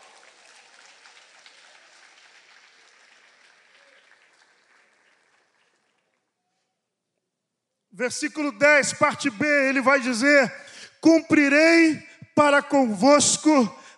Versículo 7.91 8.51
10, 8.51 8.93
parte 8.93 9.29
B, 9.29 9.45
ele 9.69 9.81
vai 9.81 9.99
dizer: 9.99 10.51
Cumprirei 10.99 12.16
para 12.37 12.61
convosco 12.61 13.49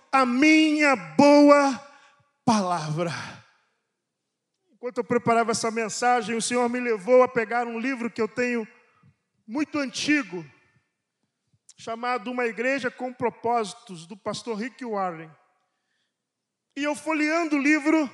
a 0.10 0.26
minha 0.26 0.96
boa 0.96 1.78
palavra. 2.46 3.12
Enquanto 4.72 5.00
eu 5.00 5.04
preparava 5.04 5.52
essa 5.52 5.70
mensagem, 5.70 6.38
o 6.38 6.42
Senhor 6.42 6.70
me 6.70 6.80
levou 6.80 7.22
a 7.22 7.28
pegar 7.28 7.68
um 7.68 7.78
livro 7.78 8.10
que 8.10 8.22
eu 8.22 8.30
tenho 8.30 8.66
muito 9.46 9.78
antigo, 9.78 10.46
chamado 11.78 12.32
Uma 12.32 12.46
Igreja 12.46 12.90
com 12.90 13.12
Propósitos, 13.12 14.08
do 14.08 14.16
pastor 14.16 14.56
Rick 14.56 14.86
Warren. 14.86 15.30
E 16.78 16.84
eu 16.86 16.96
folheando 16.96 17.58
o 17.58 17.62
livro, 17.62 18.10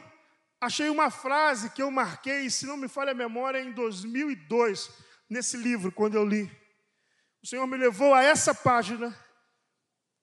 achei 0.59 0.89
uma 0.89 1.11
frase 1.11 1.69
que 1.69 1.83
eu 1.83 1.91
marquei, 1.91 2.49
se 2.49 2.65
não 2.65 2.77
me 2.77 2.87
falha 2.87 3.11
a 3.11 3.15
memória, 3.15 3.61
em 3.61 3.71
2002, 3.71 4.89
nesse 5.29 5.55
livro, 5.55 5.91
quando 5.91 6.15
eu 6.15 6.25
li. 6.25 6.51
O 7.43 7.47
Senhor 7.47 7.67
me 7.67 7.77
levou 7.77 8.11
a 8.15 8.23
essa 8.23 8.55
página, 8.55 9.15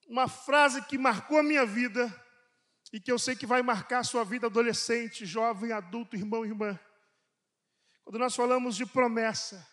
uma 0.07 0.27
frase 0.27 0.81
que 0.83 0.97
marcou 0.97 1.37
a 1.37 1.43
minha 1.43 1.65
vida 1.65 2.13
e 2.91 2.99
que 2.99 3.11
eu 3.11 3.17
sei 3.17 3.35
que 3.35 3.45
vai 3.45 3.61
marcar 3.61 3.99
a 3.99 4.03
sua 4.03 4.23
vida 4.23 4.47
adolescente, 4.47 5.25
jovem, 5.25 5.71
adulto, 5.71 6.15
irmão 6.15 6.45
e 6.45 6.49
irmã. 6.49 6.79
Quando 8.03 8.19
nós 8.19 8.35
falamos 8.35 8.75
de 8.75 8.85
promessa, 8.85 9.67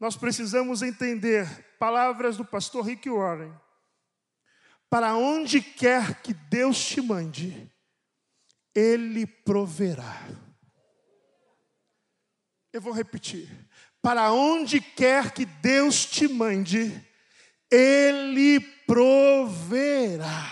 nós 0.00 0.16
precisamos 0.16 0.82
entender 0.82 1.46
palavras 1.78 2.36
do 2.36 2.44
pastor 2.44 2.86
Rick 2.86 3.08
Warren. 3.08 3.54
Para 4.88 5.14
onde 5.14 5.60
quer 5.60 6.20
que 6.22 6.34
Deus 6.34 6.84
te 6.84 7.00
mande, 7.00 7.70
Ele 8.74 9.26
proverá. 9.26 10.26
Eu 12.72 12.80
vou 12.80 12.92
repetir. 12.92 13.48
Para 14.02 14.32
onde 14.32 14.80
quer 14.80 15.30
que 15.32 15.44
Deus 15.44 16.06
te 16.06 16.26
mande, 16.26 16.90
Ele 17.70 18.60
proverá. 18.86 20.50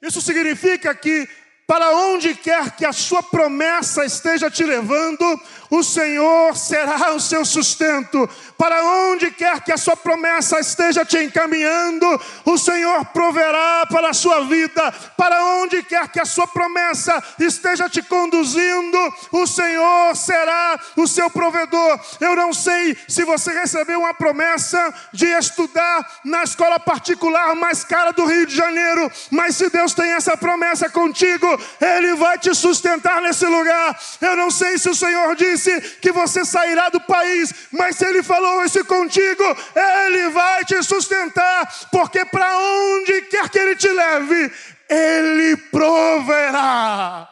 Isso 0.00 0.20
significa 0.20 0.94
que 0.94 1.28
para 1.66 1.90
onde 1.96 2.34
quer 2.34 2.76
que 2.76 2.84
a 2.84 2.92
sua 2.92 3.22
promessa 3.22 4.04
esteja 4.04 4.50
te 4.50 4.64
levando, 4.64 5.24
o 5.74 5.82
Senhor 5.82 6.56
será 6.56 7.12
o 7.14 7.20
seu 7.20 7.44
sustento. 7.44 8.28
Para 8.56 8.80
onde 8.84 9.30
quer 9.32 9.60
que 9.60 9.72
a 9.72 9.76
sua 9.76 9.96
promessa 9.96 10.60
esteja 10.60 11.04
te 11.04 11.18
encaminhando, 11.18 12.06
o 12.44 12.56
Senhor 12.56 13.04
proverá 13.06 13.84
para 13.90 14.10
a 14.10 14.14
sua 14.14 14.44
vida. 14.44 14.92
Para 15.16 15.44
onde 15.56 15.82
quer 15.82 16.06
que 16.08 16.20
a 16.20 16.24
sua 16.24 16.46
promessa 16.46 17.20
esteja 17.40 17.88
te 17.88 18.00
conduzindo, 18.02 18.98
o 19.32 19.46
Senhor 19.48 20.14
será 20.14 20.78
o 20.96 21.08
seu 21.08 21.28
provedor. 21.28 21.98
Eu 22.20 22.36
não 22.36 22.52
sei 22.52 22.96
se 23.08 23.24
você 23.24 23.52
recebeu 23.52 23.98
uma 23.98 24.14
promessa 24.14 24.94
de 25.12 25.26
estudar 25.26 26.20
na 26.24 26.44
escola 26.44 26.78
particular 26.78 27.56
mais 27.56 27.82
cara 27.82 28.12
do 28.12 28.24
Rio 28.24 28.46
de 28.46 28.54
Janeiro, 28.54 29.10
mas 29.28 29.56
se 29.56 29.68
Deus 29.70 29.92
tem 29.92 30.12
essa 30.12 30.36
promessa 30.36 30.88
contigo, 30.88 31.46
Ele 31.80 32.14
vai 32.14 32.38
te 32.38 32.54
sustentar 32.54 33.20
nesse 33.20 33.46
lugar. 33.46 33.98
Eu 34.20 34.36
não 34.36 34.52
sei 34.52 34.78
se 34.78 34.88
o 34.88 34.94
Senhor 34.94 35.34
disse 35.34 35.63
disse 35.64 35.96
que 35.98 36.12
você 36.12 36.44
sairá 36.44 36.88
do 36.88 37.00
país, 37.00 37.52
mas 37.72 37.96
se 37.96 38.04
Ele 38.06 38.22
falou 38.22 38.64
isso 38.64 38.84
contigo, 38.84 39.42
Ele 39.74 40.30
vai 40.30 40.64
te 40.64 40.82
sustentar, 40.82 41.88
porque 41.90 42.24
para 42.24 42.58
onde 42.58 43.22
quer 43.22 43.48
que 43.48 43.58
Ele 43.58 43.76
te 43.76 43.88
leve, 43.88 44.52
Ele 44.88 45.56
proverá. 45.56 47.30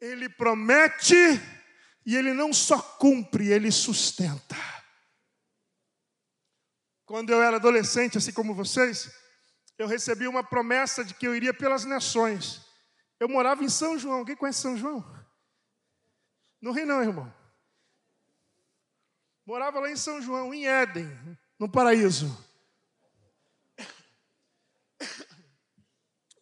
Ele 0.00 0.28
promete 0.28 1.40
e 2.04 2.16
Ele 2.16 2.32
não 2.32 2.52
só 2.52 2.78
cumpre, 2.78 3.52
Ele 3.52 3.70
sustenta. 3.70 4.56
Quando 7.04 7.30
eu 7.30 7.42
era 7.42 7.56
adolescente, 7.56 8.18
assim 8.18 8.32
como 8.32 8.54
vocês, 8.54 9.10
eu 9.78 9.86
recebi 9.86 10.26
uma 10.26 10.42
promessa 10.42 11.04
de 11.04 11.12
que 11.14 11.26
eu 11.26 11.34
iria 11.34 11.52
pelas 11.52 11.84
nações. 11.84 12.61
Eu 13.22 13.28
morava 13.28 13.62
em 13.62 13.68
São 13.68 13.96
João. 13.96 14.18
Alguém 14.18 14.34
conhece 14.34 14.62
São 14.62 14.76
João? 14.76 15.04
No 16.60 16.72
Rio, 16.72 16.84
não, 16.84 17.00
irmão. 17.00 17.32
Morava 19.46 19.78
lá 19.78 19.88
em 19.88 19.94
São 19.94 20.20
João, 20.20 20.52
em 20.52 20.66
Éden, 20.66 21.08
no 21.56 21.70
paraíso. 21.70 22.26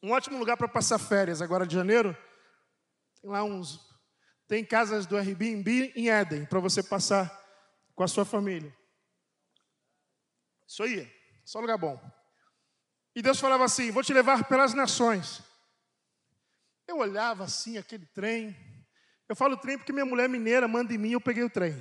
Um 0.02 0.12
ótimo 0.12 0.38
lugar 0.38 0.56
para 0.56 0.66
passar 0.66 0.98
férias 0.98 1.42
agora 1.42 1.66
de 1.66 1.74
janeiro. 1.74 2.16
Tem 3.20 3.28
lá 3.28 3.44
uns. 3.44 3.78
Tem 4.48 4.64
casas 4.64 5.04
do 5.04 5.18
Airbnb 5.18 5.92
em 5.94 6.08
Éden 6.08 6.46
para 6.46 6.60
você 6.60 6.82
passar 6.82 7.30
com 7.94 8.02
a 8.02 8.08
sua 8.08 8.24
família. 8.24 8.74
Isso 10.66 10.82
aí, 10.82 11.06
só 11.44 11.60
lugar 11.60 11.76
bom. 11.76 12.00
E 13.14 13.20
Deus 13.20 13.38
falava 13.38 13.66
assim: 13.66 13.90
Vou 13.90 14.02
te 14.02 14.14
levar 14.14 14.48
pelas 14.48 14.72
nações. 14.72 15.49
Eu 16.90 16.98
olhava 16.98 17.44
assim, 17.44 17.78
aquele 17.78 18.04
trem. 18.04 18.56
Eu 19.28 19.36
falo 19.36 19.56
trem 19.56 19.78
porque 19.78 19.92
minha 19.92 20.04
mulher 20.04 20.28
mineira 20.28 20.66
manda 20.66 20.92
em 20.92 20.98
mim, 20.98 21.12
eu 21.12 21.20
peguei 21.20 21.44
o 21.44 21.48
trem. 21.48 21.80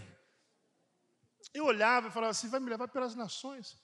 Eu 1.51 1.65
olhava 1.65 2.09
e 2.09 2.11
falava 2.11 2.29
assim: 2.29 2.47
vai 2.47 2.59
me 2.59 2.69
levar 2.69 2.87
pelas 2.87 3.15
nações. 3.15 3.75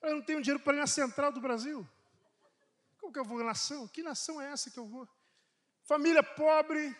Eu 0.00 0.14
não 0.14 0.22
tenho 0.22 0.40
dinheiro 0.40 0.64
para 0.64 0.78
ir 0.78 0.80
na 0.80 0.86
central 0.86 1.32
do 1.32 1.38
Brasil. 1.38 1.86
Como 2.98 3.12
que 3.12 3.18
eu 3.18 3.24
vou 3.26 3.40
na 3.40 3.44
nação? 3.44 3.86
Que 3.88 4.02
nação 4.02 4.40
é 4.40 4.50
essa 4.50 4.70
que 4.70 4.78
eu 4.78 4.86
vou? 4.86 5.06
Família 5.82 6.22
pobre. 6.22 6.96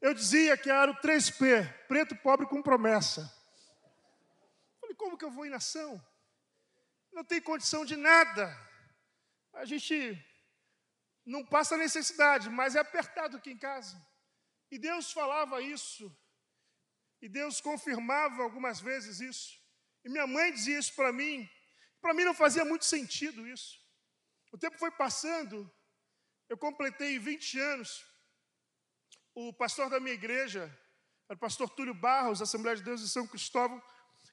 Eu 0.00 0.14
dizia 0.14 0.56
que 0.56 0.70
era 0.70 0.92
o 0.92 0.94
3P, 0.94 1.86
preto 1.88 2.14
pobre 2.14 2.46
com 2.46 2.62
promessa. 2.62 3.28
falei, 4.80 4.94
como 4.94 5.18
que 5.18 5.24
eu 5.24 5.32
vou 5.32 5.44
em 5.44 5.50
nação? 5.50 6.00
Não 7.12 7.24
tem 7.24 7.40
condição 7.40 7.84
de 7.84 7.96
nada. 7.96 8.56
A 9.52 9.64
gente 9.64 10.16
não 11.24 11.44
passa 11.44 11.76
necessidade, 11.76 12.48
mas 12.48 12.74
é 12.74 12.80
apertado 12.80 13.36
aqui 13.36 13.50
em 13.50 13.58
casa. 13.58 14.00
E 14.70 14.78
Deus 14.78 15.12
falava 15.12 15.60
isso, 15.60 16.14
e 17.20 17.28
Deus 17.28 17.60
confirmava 17.60 18.42
algumas 18.42 18.80
vezes 18.80 19.20
isso. 19.20 19.58
E 20.04 20.08
minha 20.08 20.26
mãe 20.26 20.52
dizia 20.52 20.78
isso 20.78 20.94
para 20.94 21.12
mim. 21.12 21.48
Para 22.00 22.14
mim 22.14 22.24
não 22.24 22.34
fazia 22.34 22.64
muito 22.64 22.84
sentido 22.84 23.46
isso. 23.46 23.78
O 24.52 24.58
tempo 24.58 24.78
foi 24.78 24.90
passando, 24.90 25.70
eu 26.48 26.56
completei 26.56 27.18
20 27.18 27.60
anos. 27.60 28.04
O 29.34 29.52
pastor 29.52 29.88
da 29.90 30.00
minha 30.00 30.14
igreja, 30.14 30.74
o 31.28 31.36
pastor 31.36 31.68
Túlio 31.70 31.94
Barros, 31.94 32.42
Assembleia 32.42 32.76
de 32.76 32.82
Deus 32.82 33.00
de 33.00 33.08
São 33.08 33.26
Cristóvão, 33.26 33.80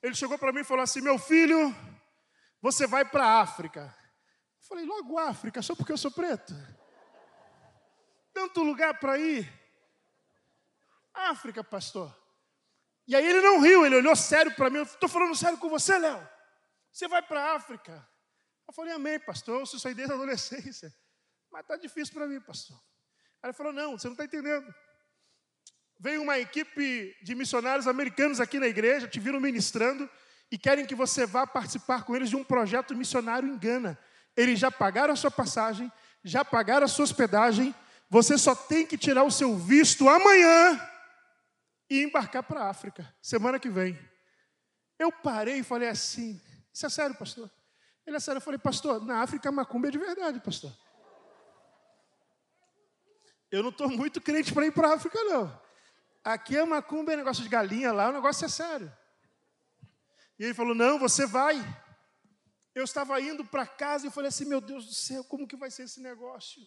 ele 0.02 0.16
chegou 0.16 0.38
para 0.38 0.52
mim 0.52 0.62
e 0.62 0.64
falou 0.64 0.84
assim: 0.84 1.02
Meu 1.02 1.20
filho, 1.20 1.76
você 2.62 2.88
vai 2.88 3.06
para 3.06 3.26
a 3.26 3.42
África. 3.42 3.96
Eu 4.68 4.70
falei, 4.70 4.86
logo 4.86 5.18
África, 5.18 5.62
só 5.62 5.74
porque 5.74 5.92
eu 5.92 5.98
sou 5.98 6.12
preto 6.12 6.54
tanto 8.38 8.62
lugar 8.62 9.00
para 9.00 9.18
ir. 9.18 9.52
África, 11.12 11.64
pastor. 11.64 12.16
E 13.08 13.16
aí 13.16 13.26
ele 13.26 13.42
não 13.42 13.60
riu, 13.60 13.84
ele 13.84 13.96
olhou 13.96 14.16
sério 14.16 14.54
para 14.54 14.70
mim. 14.70 14.82
Estou 14.84 15.10
falando 15.10 15.36
sério 15.36 15.58
com 15.58 15.68
você, 15.68 15.98
Léo. 15.98 16.30
Você 16.92 17.08
vai 17.08 17.24
para 17.24 17.44
a 17.44 17.56
África. 17.56 18.08
Eu 18.68 18.74
falei, 18.76 18.94
amém, 18.94 19.20
pastor. 19.20 19.60
Eu 19.60 19.66
sou 19.66 19.80
desde 19.92 20.14
a 20.14 20.16
adolescência. 20.16 20.94
Mas 21.52 21.62
está 21.62 21.78
difícil 21.78 22.14
para 22.14 22.28
mim, 22.28 22.40
pastor. 22.40 22.78
Aí 23.42 23.50
ele 23.50 23.54
falou, 23.54 23.74
não, 23.74 23.98
você 23.98 24.08
não 24.08 24.14
está 24.14 24.26
entendendo. 24.26 24.72
Veio 26.00 26.22
uma 26.22 26.38
equipe 26.38 27.18
de 27.24 27.34
missionários 27.34 27.88
americanos 27.88 28.40
aqui 28.40 28.60
na 28.60 28.68
igreja, 28.68 29.08
te 29.08 29.20
viram 29.20 29.40
ministrando 29.40 30.08
e 30.52 30.60
querem 30.60 30.86
que 30.86 30.94
você 30.94 31.26
vá 31.26 31.48
participar 31.48 32.04
com 32.04 32.16
eles 32.16 32.30
de 32.30 32.36
um 32.36 32.44
projeto 32.44 32.96
missionário 32.96 33.50
em 33.50 33.58
Gana. 33.58 33.98
Eles 34.38 34.60
já 34.60 34.72
pagaram 34.72 35.14
a 35.14 35.18
sua 35.18 35.32
passagem, 35.32 35.92
já 36.24 36.46
pagaram 36.46 36.86
a 36.86 36.88
sua 36.88 37.04
hospedagem, 37.04 37.74
você 38.08 38.38
só 38.38 38.56
tem 38.56 38.86
que 38.86 38.98
tirar 38.98 39.24
o 39.24 39.32
seu 39.32 39.58
visto 39.58 40.08
amanhã 40.08 40.80
e 41.90 42.04
embarcar 42.04 42.44
para 42.44 42.62
a 42.62 42.70
África, 42.70 43.14
semana 43.22 43.60
que 43.60 43.70
vem. 43.70 44.00
Eu 45.00 45.12
parei 45.12 45.60
e 45.60 45.64
falei 45.64 45.90
assim: 45.90 46.40
Isso 46.72 46.86
é 46.86 46.90
sério, 46.90 47.16
pastor? 47.16 47.50
Ele 48.06 48.16
é 48.16 48.20
sério. 48.20 48.38
Eu 48.38 48.42
falei, 48.42 48.58
pastor, 48.58 49.04
na 49.04 49.22
África 49.22 49.52
macumba 49.52 49.90
é 49.90 49.92
de 49.92 49.98
verdade, 49.98 50.40
pastor. 50.40 50.72
Eu 53.52 53.62
não 53.62 53.70
estou 53.70 53.90
muito 53.90 54.22
crente 54.22 54.54
para 54.54 54.66
ir 54.66 54.72
para 54.72 54.90
a 54.90 54.94
África, 54.96 55.22
não. 55.24 55.62
Aqui 56.24 56.58
a 56.58 56.66
macumba 56.66 57.14
é 57.14 57.18
negócio 57.18 57.44
de 57.44 57.50
galinha, 57.50 57.92
lá 57.92 58.10
o 58.10 58.14
negócio 58.14 58.46
é 58.46 58.50
sério. 58.50 58.92
E 60.40 60.46
ele 60.46 60.54
falou: 60.54 60.74
Não, 60.74 60.98
você 60.98 61.26
vai. 61.26 61.56
Eu 62.78 62.84
estava 62.84 63.20
indo 63.20 63.44
para 63.44 63.66
casa 63.66 64.06
e 64.06 64.12
falei 64.12 64.28
assim: 64.28 64.46
Meu 64.46 64.62
Deus 64.62 64.86
do 64.86 64.94
céu, 64.94 65.24
como 65.24 65.48
que 65.48 65.56
vai 65.56 65.72
ser 65.72 65.84
esse 65.86 66.00
negócio? 66.00 66.62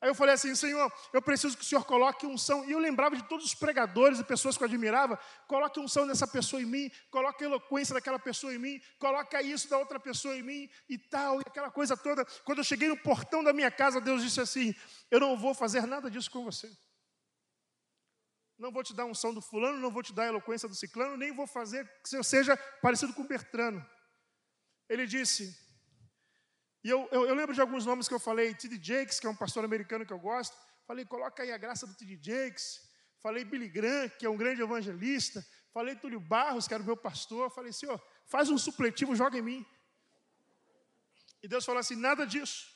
Aí 0.00 0.10
eu 0.10 0.14
falei 0.14 0.34
assim: 0.34 0.52
Senhor, 0.52 0.92
eu 1.12 1.22
preciso 1.22 1.56
que 1.56 1.62
o 1.62 1.64
Senhor 1.64 1.84
coloque 1.84 2.26
unção. 2.26 2.64
E 2.64 2.72
eu 2.72 2.78
lembrava 2.80 3.14
de 3.14 3.22
todos 3.22 3.44
os 3.44 3.54
pregadores 3.54 4.18
e 4.18 4.24
pessoas 4.24 4.56
que 4.56 4.64
eu 4.64 4.66
admirava: 4.66 5.16
coloque 5.46 5.78
unção 5.78 6.08
dessa 6.08 6.26
pessoa 6.26 6.60
em 6.60 6.64
mim, 6.64 6.90
coloque 7.08 7.44
a 7.44 7.46
eloquência 7.46 7.94
daquela 7.94 8.18
pessoa 8.18 8.52
em 8.52 8.58
mim, 8.58 8.80
coloque 8.98 9.40
isso 9.42 9.70
da 9.70 9.78
outra 9.78 10.00
pessoa 10.00 10.36
em 10.36 10.42
mim 10.42 10.68
e 10.88 10.98
tal, 10.98 11.38
e 11.38 11.44
aquela 11.46 11.70
coisa 11.70 11.96
toda. 11.96 12.24
Quando 12.44 12.58
eu 12.58 12.64
cheguei 12.64 12.88
no 12.88 12.96
portão 12.96 13.44
da 13.44 13.52
minha 13.52 13.70
casa, 13.70 14.00
Deus 14.00 14.24
disse 14.24 14.40
assim: 14.40 14.74
Eu 15.08 15.20
não 15.20 15.38
vou 15.38 15.54
fazer 15.54 15.86
nada 15.86 16.10
disso 16.10 16.32
com 16.32 16.42
você. 16.42 16.68
Não 18.58 18.72
vou 18.72 18.82
te 18.82 18.92
dar 18.92 19.04
unção 19.04 19.32
do 19.32 19.40
fulano, 19.40 19.78
não 19.78 19.92
vou 19.92 20.02
te 20.02 20.12
dar 20.12 20.24
a 20.24 20.28
eloquência 20.30 20.68
do 20.68 20.74
ciclano, 20.74 21.16
nem 21.16 21.32
vou 21.32 21.46
fazer 21.46 21.88
que 22.02 22.08
você 22.08 22.24
seja 22.24 22.56
parecido 22.82 23.14
com 23.14 23.24
Bertrano. 23.24 23.86
Ele 24.88 25.06
disse, 25.06 25.56
e 26.82 26.88
eu, 26.88 27.08
eu, 27.10 27.26
eu, 27.26 27.34
lembro 27.34 27.54
de 27.54 27.60
alguns 27.60 27.84
nomes 27.84 28.08
que 28.08 28.14
eu 28.14 28.20
falei, 28.20 28.54
T.D. 28.54 28.78
Jakes, 28.82 29.20
que 29.20 29.26
é 29.26 29.30
um 29.30 29.36
pastor 29.36 29.64
americano 29.64 30.06
que 30.06 30.12
eu 30.12 30.18
gosto, 30.18 30.56
falei, 30.86 31.04
coloca 31.04 31.42
aí 31.42 31.52
a 31.52 31.58
graça 31.58 31.86
do 31.86 31.94
T.D. 31.94 32.18
Jakes, 32.22 32.80
falei 33.22 33.44
Billy 33.44 33.68
Graham, 33.68 34.08
que 34.10 34.24
é 34.24 34.30
um 34.30 34.36
grande 34.36 34.62
evangelista, 34.62 35.44
falei 35.74 35.96
Túlio 35.96 36.20
Barros, 36.20 36.66
que 36.66 36.74
era 36.74 36.82
o 36.82 36.86
meu 36.86 36.96
pastor, 36.96 37.50
falei, 37.50 37.72
Senhor, 37.72 38.00
faz 38.26 38.48
um 38.48 38.56
supletivo, 38.56 39.14
joga 39.14 39.38
em 39.38 39.42
mim. 39.42 39.66
E 41.42 41.48
Deus 41.48 41.64
falou 41.64 41.80
assim, 41.80 41.96
nada 41.96 42.26
disso. 42.26 42.66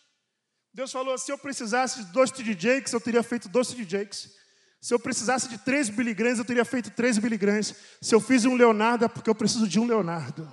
Deus 0.75 0.91
falou, 0.91 1.17
se 1.17 1.31
eu 1.31 1.39
precisasse 1.39 2.05
de 2.05 2.13
dois 2.13 2.31
T.D. 2.31 2.53
Jakes, 2.59 2.93
eu 2.93 3.01
teria 3.01 3.23
feito 3.23 3.49
dois 3.49 3.69
T.D. 3.69 3.85
Jakes. 3.89 4.35
Se 4.81 4.93
eu 4.93 4.99
precisasse 4.99 5.49
de 5.49 5.59
três 5.59 5.89
Billy 5.89 6.13
Grahams, 6.13 6.41
eu 6.41 6.45
teria 6.45 6.65
feito 6.65 6.91
três 6.91 7.17
Billy 7.17 7.39
Grahams. 7.39 7.75
Se 8.01 8.15
eu 8.15 8.21
fiz 8.21 8.45
um 8.45 8.57
Leonardo, 8.57 9.05
é 9.05 9.09
porque 9.09 9.31
eu 9.31 9.35
preciso 9.35 9.69
de 9.69 9.79
um 9.79 9.87
Leonardo. 9.87 10.51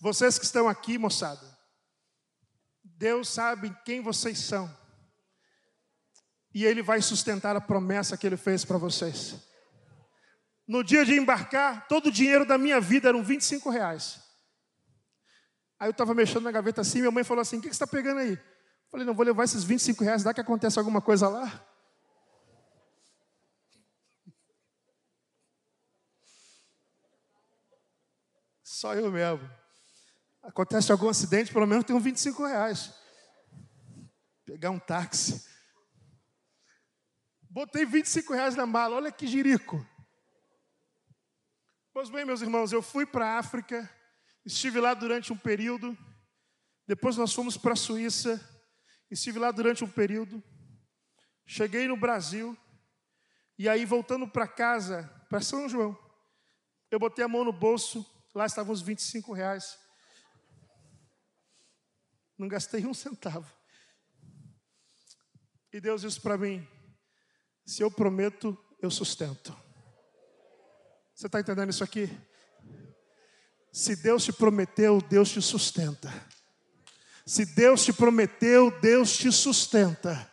Vocês 0.00 0.38
que 0.38 0.44
estão 0.44 0.68
aqui, 0.68 0.96
moçada, 0.96 1.58
Deus 2.84 3.28
sabe 3.28 3.76
quem 3.84 4.00
vocês 4.00 4.38
são. 4.38 4.72
E 6.54 6.64
Ele 6.64 6.82
vai 6.82 7.02
sustentar 7.02 7.56
a 7.56 7.60
promessa 7.60 8.16
que 8.16 8.26
Ele 8.26 8.36
fez 8.36 8.64
para 8.64 8.78
vocês. 8.78 9.36
No 10.66 10.84
dia 10.84 11.04
de 11.04 11.14
embarcar, 11.14 11.88
todo 11.88 12.06
o 12.06 12.12
dinheiro 12.12 12.46
da 12.46 12.58
minha 12.58 12.80
vida 12.80 13.08
eram 13.08 13.22
25 13.22 13.70
reais. 13.70 14.20
Aí 15.80 15.88
eu 15.88 15.92
estava 15.92 16.14
mexendo 16.14 16.42
na 16.42 16.50
gaveta 16.50 16.80
assim, 16.80 16.98
minha 16.98 17.10
mãe 17.10 17.24
falou 17.24 17.42
assim: 17.42 17.58
O 17.58 17.60
que, 17.60 17.68
que 17.68 17.74
você 17.74 17.84
está 17.84 17.86
pegando 17.86 18.20
aí? 18.20 18.32
Eu 18.32 18.90
falei: 18.90 19.06
Não, 19.06 19.14
vou 19.14 19.24
levar 19.24 19.44
esses 19.44 19.64
25 19.64 20.04
reais, 20.04 20.22
dá 20.22 20.34
que 20.34 20.40
acontece 20.40 20.78
alguma 20.78 21.00
coisa 21.00 21.28
lá. 21.28 21.64
Só 28.62 28.94
eu 28.94 29.10
mesmo 29.10 29.57
acontece 30.42 30.90
algum 30.92 31.08
acidente, 31.08 31.52
pelo 31.52 31.66
menos 31.66 31.84
tem 31.84 31.94
uns 31.94 32.02
25 32.02 32.46
reais. 32.46 32.94
Pegar 34.44 34.70
um 34.70 34.78
táxi. 34.78 35.46
Botei 37.50 37.84
25 37.84 38.32
reais 38.32 38.54
na 38.54 38.66
mala, 38.66 38.96
olha 38.96 39.12
que 39.12 39.26
jirico. 39.26 39.84
Pois 41.92 42.10
bem, 42.10 42.24
meus 42.24 42.42
irmãos, 42.42 42.72
eu 42.72 42.80
fui 42.80 43.04
para 43.04 43.26
a 43.26 43.38
África, 43.38 43.90
estive 44.44 44.80
lá 44.80 44.94
durante 44.94 45.32
um 45.32 45.36
período, 45.36 45.96
depois 46.86 47.16
nós 47.16 47.32
fomos 47.32 47.56
para 47.56 47.72
a 47.72 47.76
Suíça, 47.76 48.40
estive 49.10 49.38
lá 49.38 49.50
durante 49.50 49.82
um 49.82 49.88
período, 49.88 50.42
cheguei 51.46 51.88
no 51.88 51.96
Brasil, 51.96 52.56
e 53.58 53.68
aí 53.68 53.84
voltando 53.84 54.28
para 54.28 54.46
casa, 54.46 55.02
para 55.28 55.40
São 55.40 55.68
João, 55.68 55.98
eu 56.90 56.98
botei 56.98 57.24
a 57.24 57.28
mão 57.28 57.44
no 57.44 57.52
bolso, 57.52 58.06
lá 58.34 58.46
estavam 58.46 58.72
os 58.72 58.80
25 58.80 59.32
reais. 59.32 59.87
Não 62.38 62.46
gastei 62.46 62.86
um 62.86 62.94
centavo. 62.94 63.52
E 65.72 65.80
Deus 65.80 66.02
disse 66.02 66.20
para 66.20 66.38
mim: 66.38 66.66
se 67.66 67.82
eu 67.82 67.90
prometo, 67.90 68.56
eu 68.80 68.90
sustento. 68.90 69.54
Você 71.14 71.26
está 71.26 71.40
entendendo 71.40 71.70
isso 71.70 71.82
aqui? 71.82 72.08
Se 73.72 73.96
Deus 73.96 74.24
te 74.24 74.32
prometeu, 74.32 75.02
Deus 75.02 75.30
te 75.30 75.42
sustenta. 75.42 76.08
Se 77.26 77.44
Deus 77.44 77.84
te 77.84 77.92
prometeu, 77.92 78.70
Deus 78.80 79.16
te 79.16 79.30
sustenta. 79.30 80.32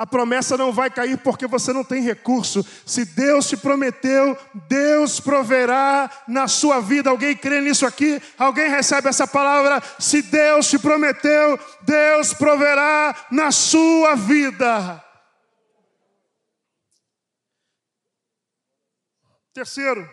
A 0.00 0.06
promessa 0.06 0.56
não 0.56 0.72
vai 0.72 0.88
cair 0.88 1.18
porque 1.18 1.46
você 1.46 1.74
não 1.74 1.84
tem 1.84 2.00
recurso. 2.02 2.64
Se 2.86 3.04
Deus 3.04 3.46
te 3.46 3.54
prometeu, 3.54 4.34
Deus 4.66 5.20
proverá 5.20 6.10
na 6.26 6.48
sua 6.48 6.80
vida. 6.80 7.10
Alguém 7.10 7.36
crê 7.36 7.60
nisso 7.60 7.84
aqui? 7.84 8.18
Alguém 8.38 8.70
recebe 8.70 9.10
essa 9.10 9.26
palavra? 9.26 9.78
Se 9.98 10.22
Deus 10.22 10.70
te 10.70 10.78
prometeu, 10.78 11.60
Deus 11.82 12.32
proverá 12.32 13.14
na 13.30 13.52
sua 13.52 14.14
vida. 14.14 15.04
Terceiro, 19.52 20.08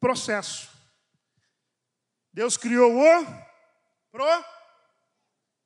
processo. 0.00 0.70
Deus 2.32 2.56
criou 2.56 2.98
o 2.98 3.26
pro 4.10 4.24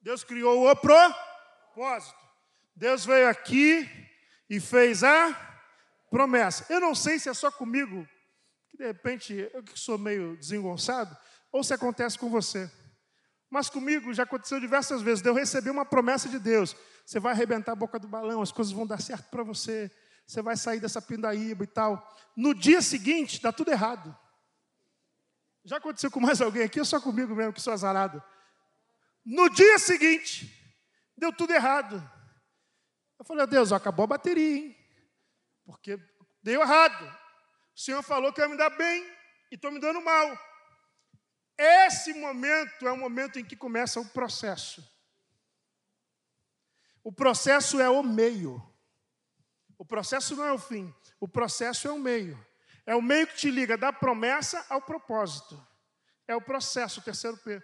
Deus 0.02 0.24
criou 0.24 0.68
o 0.68 0.74
pro 0.74 0.92
propósito. 1.74 2.16
Deus 2.76 3.04
veio 3.04 3.28
aqui 3.28 3.88
e 4.48 4.60
fez 4.60 5.02
a 5.02 5.36
promessa. 6.08 6.64
Eu 6.68 6.80
não 6.80 6.94
sei 6.94 7.18
se 7.18 7.28
é 7.28 7.34
só 7.34 7.50
comigo, 7.50 8.08
que 8.70 8.78
de 8.78 8.86
repente 8.86 9.50
eu 9.52 9.62
que 9.62 9.78
sou 9.78 9.98
meio 9.98 10.36
desengonçado, 10.36 11.16
ou 11.50 11.64
se 11.64 11.74
acontece 11.74 12.16
com 12.16 12.30
você. 12.30 12.70
Mas 13.50 13.68
comigo 13.68 14.14
já 14.14 14.22
aconteceu 14.22 14.58
diversas 14.60 15.02
vezes. 15.02 15.22
De 15.22 15.28
eu 15.28 15.34
receber 15.34 15.70
uma 15.70 15.84
promessa 15.84 16.28
de 16.28 16.38
Deus. 16.38 16.76
Você 17.04 17.20
vai 17.20 17.32
arrebentar 17.32 17.72
a 17.72 17.76
boca 17.76 17.98
do 17.98 18.08
balão, 18.08 18.40
as 18.40 18.50
coisas 18.50 18.72
vão 18.72 18.86
dar 18.86 19.00
certo 19.00 19.28
para 19.30 19.42
você. 19.42 19.90
Você 20.26 20.40
vai 20.40 20.56
sair 20.56 20.80
dessa 20.80 21.02
pindaíba 21.02 21.64
e 21.64 21.66
tal. 21.66 22.16
No 22.36 22.54
dia 22.54 22.80
seguinte, 22.80 23.40
dá 23.42 23.52
tudo 23.52 23.70
errado. 23.70 24.16
Já 25.64 25.76
aconteceu 25.76 26.10
com 26.10 26.20
mais 26.20 26.40
alguém 26.40 26.62
aqui 26.62 26.78
ou 26.78 26.84
só 26.84 27.00
comigo 27.00 27.34
mesmo 27.34 27.52
que 27.52 27.60
sou 27.60 27.72
azarado? 27.72 28.22
No 29.24 29.48
dia 29.48 29.78
seguinte, 29.78 30.63
Deu 31.16 31.32
tudo 31.32 31.52
errado. 31.52 31.96
Eu 33.18 33.24
falei, 33.24 33.46
Deus, 33.46 33.72
acabou 33.72 34.04
a 34.04 34.08
bateria, 34.08 34.56
hein? 34.56 34.76
Porque 35.64 35.98
deu 36.42 36.60
errado. 36.60 37.04
O 37.74 37.80
Senhor 37.80 38.02
falou 38.02 38.32
que 38.32 38.40
ia 38.40 38.48
me 38.48 38.56
dar 38.56 38.70
bem 38.70 39.02
e 39.50 39.54
estou 39.54 39.70
me 39.70 39.80
dando 39.80 40.00
mal. 40.00 40.38
Esse 41.56 42.12
momento 42.14 42.86
é 42.86 42.92
o 42.92 42.96
momento 42.96 43.38
em 43.38 43.44
que 43.44 43.56
começa 43.56 44.00
o 44.00 44.08
processo. 44.08 44.84
O 47.02 47.12
processo 47.12 47.80
é 47.80 47.88
o 47.88 48.02
meio. 48.02 48.62
O 49.78 49.84
processo 49.84 50.34
não 50.34 50.44
é 50.44 50.52
o 50.52 50.58
fim. 50.58 50.92
O 51.20 51.28
processo 51.28 51.86
é 51.86 51.92
o 51.92 51.98
meio. 51.98 52.44
É 52.86 52.94
o 52.94 53.02
meio 53.02 53.26
que 53.26 53.36
te 53.36 53.50
liga 53.50 53.76
da 53.76 53.92
promessa 53.92 54.64
ao 54.68 54.82
propósito. 54.82 55.64
É 56.26 56.34
o 56.34 56.40
processo, 56.40 57.00
o 57.00 57.02
terceiro 57.02 57.36
P. 57.38 57.62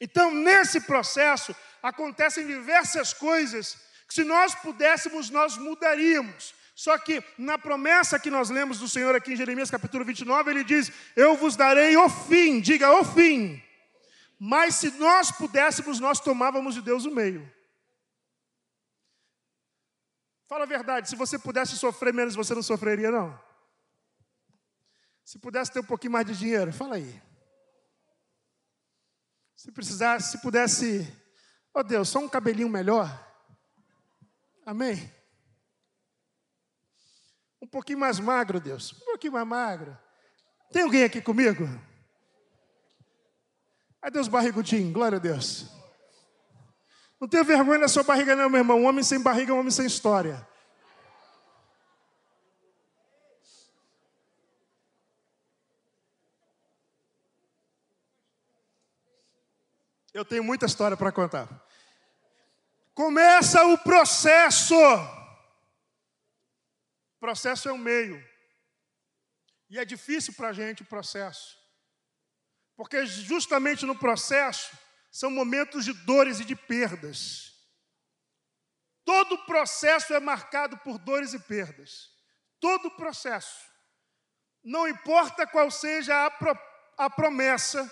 Então, 0.00 0.34
nesse 0.34 0.80
processo, 0.80 1.54
acontecem 1.82 2.46
diversas 2.46 3.12
coisas 3.12 3.76
que, 4.06 4.14
se 4.14 4.24
nós 4.24 4.54
pudéssemos, 4.54 5.30
nós 5.30 5.56
mudaríamos. 5.56 6.54
Só 6.74 6.96
que 6.96 7.22
na 7.36 7.58
promessa 7.58 8.18
que 8.18 8.30
nós 8.30 8.48
lemos 8.48 8.78
do 8.78 8.88
Senhor 8.88 9.14
aqui 9.14 9.32
em 9.32 9.36
Jeremias 9.36 9.70
capítulo 9.70 10.04
29, 10.04 10.50
ele 10.50 10.64
diz: 10.64 10.90
Eu 11.14 11.36
vos 11.36 11.56
darei 11.56 11.96
o 11.96 12.08
fim, 12.08 12.60
diga 12.60 12.90
o 12.98 13.04
fim. 13.04 13.62
Mas 14.38 14.76
se 14.76 14.90
nós 14.92 15.30
pudéssemos, 15.30 16.00
nós 16.00 16.18
tomávamos 16.18 16.74
de 16.74 16.82
Deus 16.82 17.04
o 17.04 17.10
meio. 17.10 17.48
Fala 20.48 20.64
a 20.64 20.66
verdade, 20.66 21.08
se 21.08 21.16
você 21.16 21.38
pudesse 21.38 21.78
sofrer 21.78 22.12
menos, 22.12 22.34
você 22.34 22.54
não 22.54 22.62
sofreria, 22.62 23.10
não? 23.10 23.40
Se 25.24 25.38
pudesse 25.38 25.72
ter 25.72 25.80
um 25.80 25.84
pouquinho 25.84 26.12
mais 26.12 26.26
de 26.26 26.36
dinheiro, 26.36 26.72
fala 26.72 26.96
aí. 26.96 27.22
Se 29.54 29.70
precisasse, 29.70 30.32
se 30.32 30.42
pudesse, 30.42 31.10
oh 31.74 31.82
Deus, 31.82 32.08
só 32.08 32.18
um 32.18 32.28
cabelinho 32.28 32.68
melhor. 32.68 33.08
Amém? 34.64 35.12
Um 37.60 37.66
pouquinho 37.66 37.98
mais 37.98 38.18
magro, 38.18 38.60
Deus. 38.60 38.92
Um 38.92 39.04
pouquinho 39.04 39.32
mais 39.34 39.46
magro. 39.46 39.96
Tem 40.72 40.82
alguém 40.82 41.04
aqui 41.04 41.20
comigo? 41.20 41.68
Ai, 44.00 44.10
Deus 44.10 44.26
barrigudinho, 44.26 44.92
glória 44.92 45.16
a 45.16 45.20
Deus. 45.20 45.66
Não 47.20 47.28
tenha 47.28 47.44
vergonha 47.44 47.78
da 47.78 47.88
sua 47.88 48.02
barriga, 48.02 48.34
não, 48.34 48.50
meu 48.50 48.58
irmão. 48.58 48.80
Um 48.80 48.86
homem 48.86 49.04
sem 49.04 49.20
barriga 49.20 49.52
é 49.52 49.54
um 49.54 49.60
homem 49.60 49.70
sem 49.70 49.86
história. 49.86 50.46
Eu 60.12 60.24
tenho 60.24 60.44
muita 60.44 60.66
história 60.66 60.96
para 60.96 61.10
contar. 61.10 61.48
Começa 62.94 63.64
o 63.66 63.78
processo. 63.78 64.74
O 64.74 65.18
processo 67.18 67.68
é 67.68 67.72
o 67.72 67.78
meio. 67.78 68.22
E 69.70 69.78
é 69.78 69.84
difícil 69.84 70.34
para 70.34 70.48
a 70.48 70.52
gente 70.52 70.82
o 70.82 70.86
processo. 70.86 71.56
Porque 72.76 73.06
justamente 73.06 73.86
no 73.86 73.98
processo 73.98 74.76
são 75.10 75.30
momentos 75.30 75.84
de 75.84 75.92
dores 75.92 76.40
e 76.40 76.44
de 76.44 76.54
perdas. 76.54 77.52
Todo 79.04 79.46
processo 79.46 80.12
é 80.12 80.20
marcado 80.20 80.76
por 80.78 80.98
dores 80.98 81.32
e 81.32 81.38
perdas. 81.38 82.10
Todo 82.60 82.90
processo. 82.96 83.66
Não 84.62 84.86
importa 84.86 85.46
qual 85.46 85.70
seja 85.70 86.26
a, 86.26 86.30
pro, 86.30 86.56
a 86.96 87.10
promessa, 87.10 87.90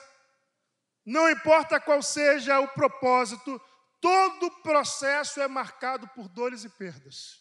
não 1.05 1.29
importa 1.31 1.81
qual 1.81 2.03
seja 2.03 2.61
o 2.61 2.69
propósito, 2.69 3.61
todo 4.01 4.51
processo 4.63 5.41
é 5.41 5.49
marcado 5.49 6.09
por 6.09 6.29
dores 6.29 6.65
e 6.65 6.69
perdas. 6.69 7.41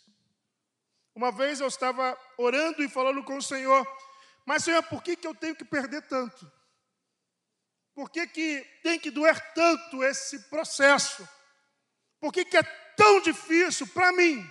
Uma 1.14 1.32
vez 1.32 1.60
eu 1.60 1.68
estava 1.68 2.18
orando 2.38 2.82
e 2.84 2.90
falando 2.90 3.24
com 3.24 3.38
o 3.38 3.42
Senhor, 3.42 3.86
mas 4.46 4.64
Senhor, 4.64 4.82
por 4.84 5.04
que, 5.04 5.16
que 5.16 5.28
eu 5.28 5.36
tenho 5.36 5.56
que 5.56 5.66
perder 5.66 6.02
tanto? 6.04 6.52
Por 7.94 8.10
que, 8.10 8.26
que 8.28 8.62
tem 8.82 8.98
que 8.98 9.12
doer 9.12 9.38
tanto 9.54 10.04
esse 10.04 10.40
processo? 10.50 11.28
Por 12.20 12.32
que, 12.32 12.46
que 12.46 12.58
é 12.58 12.64
tão 12.96 13.22
difícil 13.22 13.88
para 13.88 14.12
mim? 14.14 14.50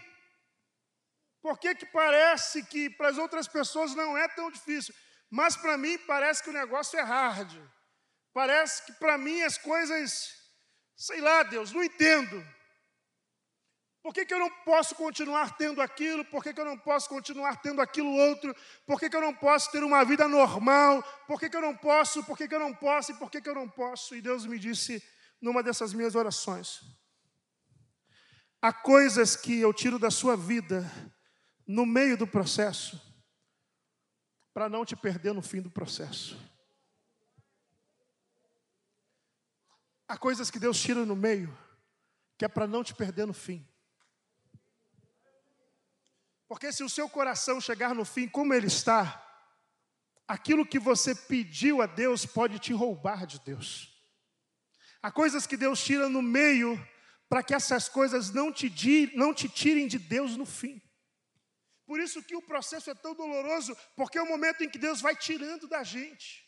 Por 1.41 1.59
que, 1.59 1.75
que 1.75 1.87
parece 1.87 2.63
que 2.65 2.91
para 2.91 3.09
as 3.09 3.19
outras 3.19 3.49
pessoas 3.49 3.95
não 3.95 4.17
é 4.19 4.29
tão 4.29 4.51
difícil? 4.51 4.95
Mas 5.31 5.57
para 5.57 5.79
mim 5.79 5.97
parece 5.99 6.43
que 6.43 6.51
o 6.51 6.53
negócio 6.53 6.99
é 6.99 7.03
hard. 7.03 7.57
Parece 8.39 8.87
que 8.87 8.93
para 8.93 9.19
mim 9.19 9.43
as 9.43 9.59
coisas, 9.59 10.33
sei 10.97 11.21
lá, 11.21 11.43
Deus, 11.43 11.73
não 11.73 11.83
entendo. 11.83 12.41
Por 14.01 14.15
que, 14.15 14.25
que 14.25 14.33
eu 14.33 14.39
não 14.39 14.49
posso 14.65 14.95
continuar 14.95 15.57
tendo 15.57 15.83
aquilo? 15.83 16.25
Por 16.25 16.41
que, 16.45 16.55
que 16.55 16.61
eu 16.61 16.65
não 16.65 16.79
posso 16.79 17.09
continuar 17.09 17.61
tendo 17.61 17.83
aquilo 17.83 18.09
outro? 18.15 18.55
Por 18.87 19.01
que, 19.01 19.11
que 19.11 19.17
eu 19.17 19.21
não 19.21 19.35
posso 19.35 19.73
ter 19.73 19.83
uma 19.83 20.05
vida 20.05 20.29
normal? 20.29 21.03
Por 21.27 21.41
que, 21.41 21.47
eu 21.53 21.61
não 21.61 21.77
posso? 21.77 22.23
Por 22.23 22.39
que, 22.39 22.55
eu 22.55 22.61
não 22.61 22.73
posso? 22.73 23.11
E 23.11 23.17
por 23.17 23.29
que 23.29 23.43
eu 23.45 23.57
não 23.57 23.69
posso? 23.69 24.15
E 24.15 24.23
Deus 24.23 24.47
me 24.47 24.57
disse 24.57 25.03
numa 25.41 25.61
dessas 25.61 25.93
minhas 25.93 26.15
orações: 26.15 26.83
há 28.63 28.73
coisas 28.73 29.35
que 29.35 29.59
eu 29.59 29.75
tiro 29.75 29.99
da 29.99 30.13
sua 30.13 30.37
vida 30.37 30.89
no 31.67 31.85
meio 31.85 32.17
do 32.17 32.25
processo, 32.25 33.03
para 34.55 34.69
não 34.69 34.85
te 34.85 34.95
perder 34.95 35.35
no 35.35 35.43
fim 35.43 35.61
do 35.61 35.73
processo. 35.73 36.48
Há 40.09 40.17
coisas 40.17 40.51
que 40.51 40.59
Deus 40.59 40.81
tira 40.81 41.05
no 41.05 41.15
meio, 41.15 41.57
que 42.39 42.45
é 42.45 42.49
para 42.49 42.67
não 42.67 42.83
te 42.83 42.95
perder 42.95 43.27
no 43.27 43.35
fim. 43.35 43.69
Porque 46.49 46.73
se 46.73 46.83
o 46.83 46.89
seu 46.89 47.11
coração 47.11 47.61
chegar 47.61 47.95
no 47.95 48.07
fim 48.07 48.27
como 48.27 48.55
ele 48.55 48.69
está, 48.69 49.23
aquilo 50.27 50.65
que 50.65 50.79
você 50.79 51.15
pediu 51.15 51.83
a 51.83 51.87
Deus 51.87 52.25
pode 52.25 52.59
te 52.59 52.73
roubar 52.73 53.27
de 53.27 53.39
Deus. 53.41 53.95
Há 55.03 55.13
coisas 55.13 55.47
que 55.47 55.59
Deus 55.59 55.85
tira 55.85 56.09
no 56.09 56.23
meio 56.23 56.83
para 57.29 57.43
que 57.43 57.55
essas 57.55 57.87
coisas 57.87 58.31
não 58.31 58.51
te, 58.51 59.13
não 59.15 59.35
te 59.35 59.47
tirem 59.47 59.87
de 59.87 59.99
Deus 59.99 60.39
no 60.39 60.47
fim. 60.47 60.81
Por 61.85 62.01
isso 62.01 62.23
que 62.23 62.35
o 62.35 62.43
processo 62.43 62.91
é 62.91 62.95
tão 62.95 63.15
doloroso, 63.15 63.77
porque 63.95 64.17
é 64.17 64.23
o 64.23 64.29
momento 64.29 64.65
em 64.65 64.71
que 64.71 64.79
Deus 64.79 65.03
vai 65.03 65.15
tirando 65.15 65.69
da 65.69 65.83
gente. 65.83 66.48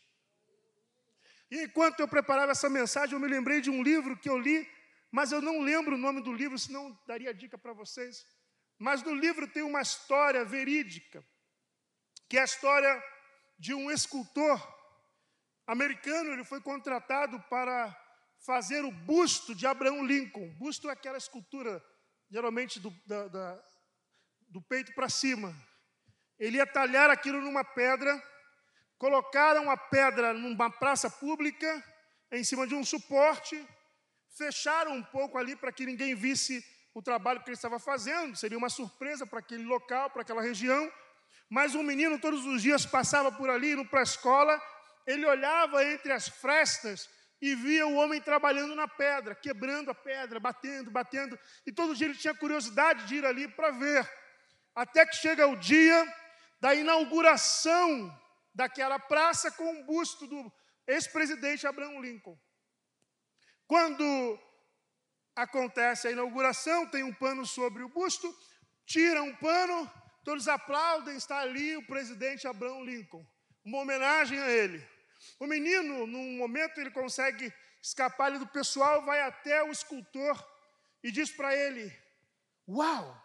E 1.51 1.65
enquanto 1.65 2.01
eu 2.01 2.07
preparava 2.07 2.53
essa 2.53 2.69
mensagem, 2.69 3.15
eu 3.15 3.21
me 3.21 3.27
lembrei 3.27 3.61
de 3.61 3.71
um 3.71 3.83
livro 3.83 4.17
que 4.17 4.29
eu 4.29 4.39
li, 4.39 4.69
mas 5.11 5.33
eu 5.33 5.43
não 5.43 5.61
lembro 5.61 5.97
o 5.97 5.99
nome 5.99 6.23
do 6.23 6.33
livro, 6.33 6.57
senão 6.59 6.97
daria 7.07 7.35
dica 7.35 7.59
para 7.59 7.73
vocês. 7.73 8.25
Mas 8.79 9.03
no 9.03 9.15
livro 9.15 9.49
tem 9.49 9.63
uma 9.63 9.83
história 9.83 10.45
verídica, 10.45 11.25
que 12.29 12.39
é 12.39 12.43
a 12.43 12.45
história 12.45 13.03
de 13.59 13.75
um 13.75 13.91
escultor 13.91 14.59
americano. 15.67 16.33
Ele 16.33 16.45
foi 16.45 16.61
contratado 16.61 17.41
para 17.51 17.95
fazer 18.47 18.85
o 18.85 18.93
busto 18.93 19.55
de 19.55 19.67
Abraão 19.67 20.05
Lincoln. 20.05 20.49
Busto 20.55 20.89
é 20.89 20.93
aquela 20.93 21.19
escultura, 21.19 21.85
geralmente 22.31 22.79
do, 22.79 22.91
da, 23.07 23.27
da, 23.27 23.63
do 24.49 24.63
peito 24.63 24.95
para 24.95 25.09
cima. 25.09 25.55
Ele 26.39 26.57
ia 26.57 26.67
talhar 26.67 27.11
aquilo 27.11 27.41
numa 27.41 27.65
pedra 27.65 28.23
colocaram 29.01 29.71
a 29.71 29.79
pedra 29.79 30.35
numa 30.35 30.71
praça 30.71 31.09
pública, 31.09 31.83
em 32.31 32.45
cima 32.45 32.67
de 32.67 32.75
um 32.75 32.85
suporte, 32.85 33.57
fecharam 34.37 34.93
um 34.93 35.03
pouco 35.03 35.39
ali 35.39 35.57
para 35.57 35.73
que 35.73 35.87
ninguém 35.87 36.15
visse 36.15 36.63
o 36.93 37.01
trabalho 37.01 37.41
que 37.41 37.49
ele 37.49 37.57
estava 37.57 37.79
fazendo, 37.79 38.37
seria 38.37 38.59
uma 38.59 38.69
surpresa 38.69 39.27
para 39.27 39.39
aquele 39.39 39.65
local, 39.65 40.11
para 40.11 40.21
aquela 40.21 40.43
região. 40.43 40.93
Mas 41.49 41.75
um 41.75 41.83
menino 41.83 42.19
todos 42.19 42.45
os 42.45 42.61
dias 42.61 42.85
passava 42.85 43.33
por 43.33 43.49
ali, 43.49 43.73
indo 43.73 43.87
para 43.87 44.01
a 44.01 44.03
escola, 44.03 44.61
ele 45.07 45.25
olhava 45.25 45.83
entre 45.83 46.13
as 46.13 46.29
frestas 46.29 47.09
e 47.41 47.55
via 47.55 47.87
o 47.87 47.95
homem 47.95 48.21
trabalhando 48.21 48.75
na 48.75 48.87
pedra, 48.87 49.35
quebrando 49.35 49.91
a 49.91 49.95
pedra, 49.95 50.39
batendo, 50.39 50.91
batendo, 50.91 51.39
e 51.67 51.73
todo 51.73 51.97
dia 51.97 52.07
ele 52.07 52.19
tinha 52.19 52.35
curiosidade 52.35 53.07
de 53.07 53.17
ir 53.17 53.25
ali 53.25 53.49
para 53.49 53.71
ver. 53.71 54.07
Até 54.75 55.07
que 55.07 55.17
chega 55.17 55.47
o 55.47 55.57
dia 55.57 56.07
da 56.61 56.75
inauguração 56.75 58.15
daquela 58.55 58.99
praça 58.99 59.51
com 59.51 59.71
um 59.71 59.85
busto 59.85 60.27
do 60.27 60.53
ex-presidente 60.87 61.67
Abraham 61.67 62.01
Lincoln. 62.01 62.39
Quando 63.67 64.39
acontece 65.35 66.09
a 66.09 66.11
inauguração, 66.11 66.87
tem 66.87 67.03
um 67.03 67.15
pano 67.15 67.47
sobre 67.47 67.83
o 67.83 67.89
busto, 67.89 68.35
tira 68.85 69.23
um 69.23 69.35
pano, 69.37 69.91
todos 70.25 70.49
aplaudem, 70.49 71.17
está 71.17 71.39
ali 71.39 71.77
o 71.77 71.87
presidente 71.87 72.49
Abraham 72.49 72.83
Lincoln, 72.83 73.25
uma 73.65 73.79
homenagem 73.79 74.39
a 74.39 74.51
ele. 74.51 74.87
O 75.39 75.47
menino, 75.47 76.07
num 76.07 76.37
momento, 76.39 76.79
ele 76.79 76.91
consegue 76.91 77.53
escapar 77.83 78.27
ali 78.27 78.39
do 78.39 78.49
pessoal, 78.49 79.05
vai 79.05 79.21
até 79.23 79.63
o 79.63 79.71
escultor 79.71 80.37
e 81.03 81.11
diz 81.11 81.31
para 81.31 81.55
ele: 81.55 81.91
Uau, 82.69 83.17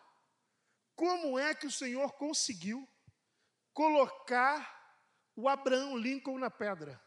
como 0.96 1.38
é 1.38 1.54
que 1.54 1.68
o 1.68 1.72
Senhor 1.72 2.14
conseguiu 2.14 2.88
colocar 3.74 4.76
o 5.36 5.50
Abraão 5.50 5.98
Lincoln 5.98 6.40
na 6.40 6.50
pedra. 6.50 7.02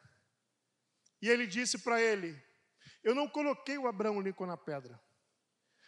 E 1.20 1.28
ele 1.28 1.46
disse 1.46 1.78
para 1.78 2.00
ele: 2.00 2.40
Eu 3.02 3.14
não 3.14 3.28
coloquei 3.28 3.78
o 3.78 3.88
Abraão 3.88 4.20
Lincoln 4.20 4.46
na 4.46 4.56
pedra. 4.56 5.00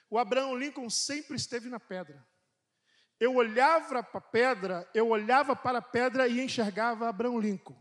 O 0.08 0.18
Abraão 0.18 0.56
Lincoln 0.56 0.88
sempre 0.90 1.36
esteve 1.36 1.68
na 1.68 1.78
pedra. 1.78 2.26
Eu 3.18 3.34
olhava 3.34 4.02
para 4.02 4.18
a 4.18 4.22
pedra, 4.22 4.90
eu 4.94 5.08
olhava 5.08 5.54
para 5.54 5.78
a 5.78 5.82
pedra 5.82 6.26
e 6.26 6.40
enxergava 6.40 7.08
Abraão 7.08 7.38
Lincoln. 7.38 7.80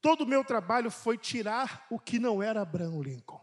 Todo 0.00 0.22
o 0.22 0.26
meu 0.26 0.44
trabalho 0.44 0.90
foi 0.90 1.16
tirar 1.16 1.86
o 1.88 1.98
que 1.98 2.18
não 2.18 2.42
era 2.42 2.60
Abraão 2.60 3.00
Lincoln. 3.00 3.42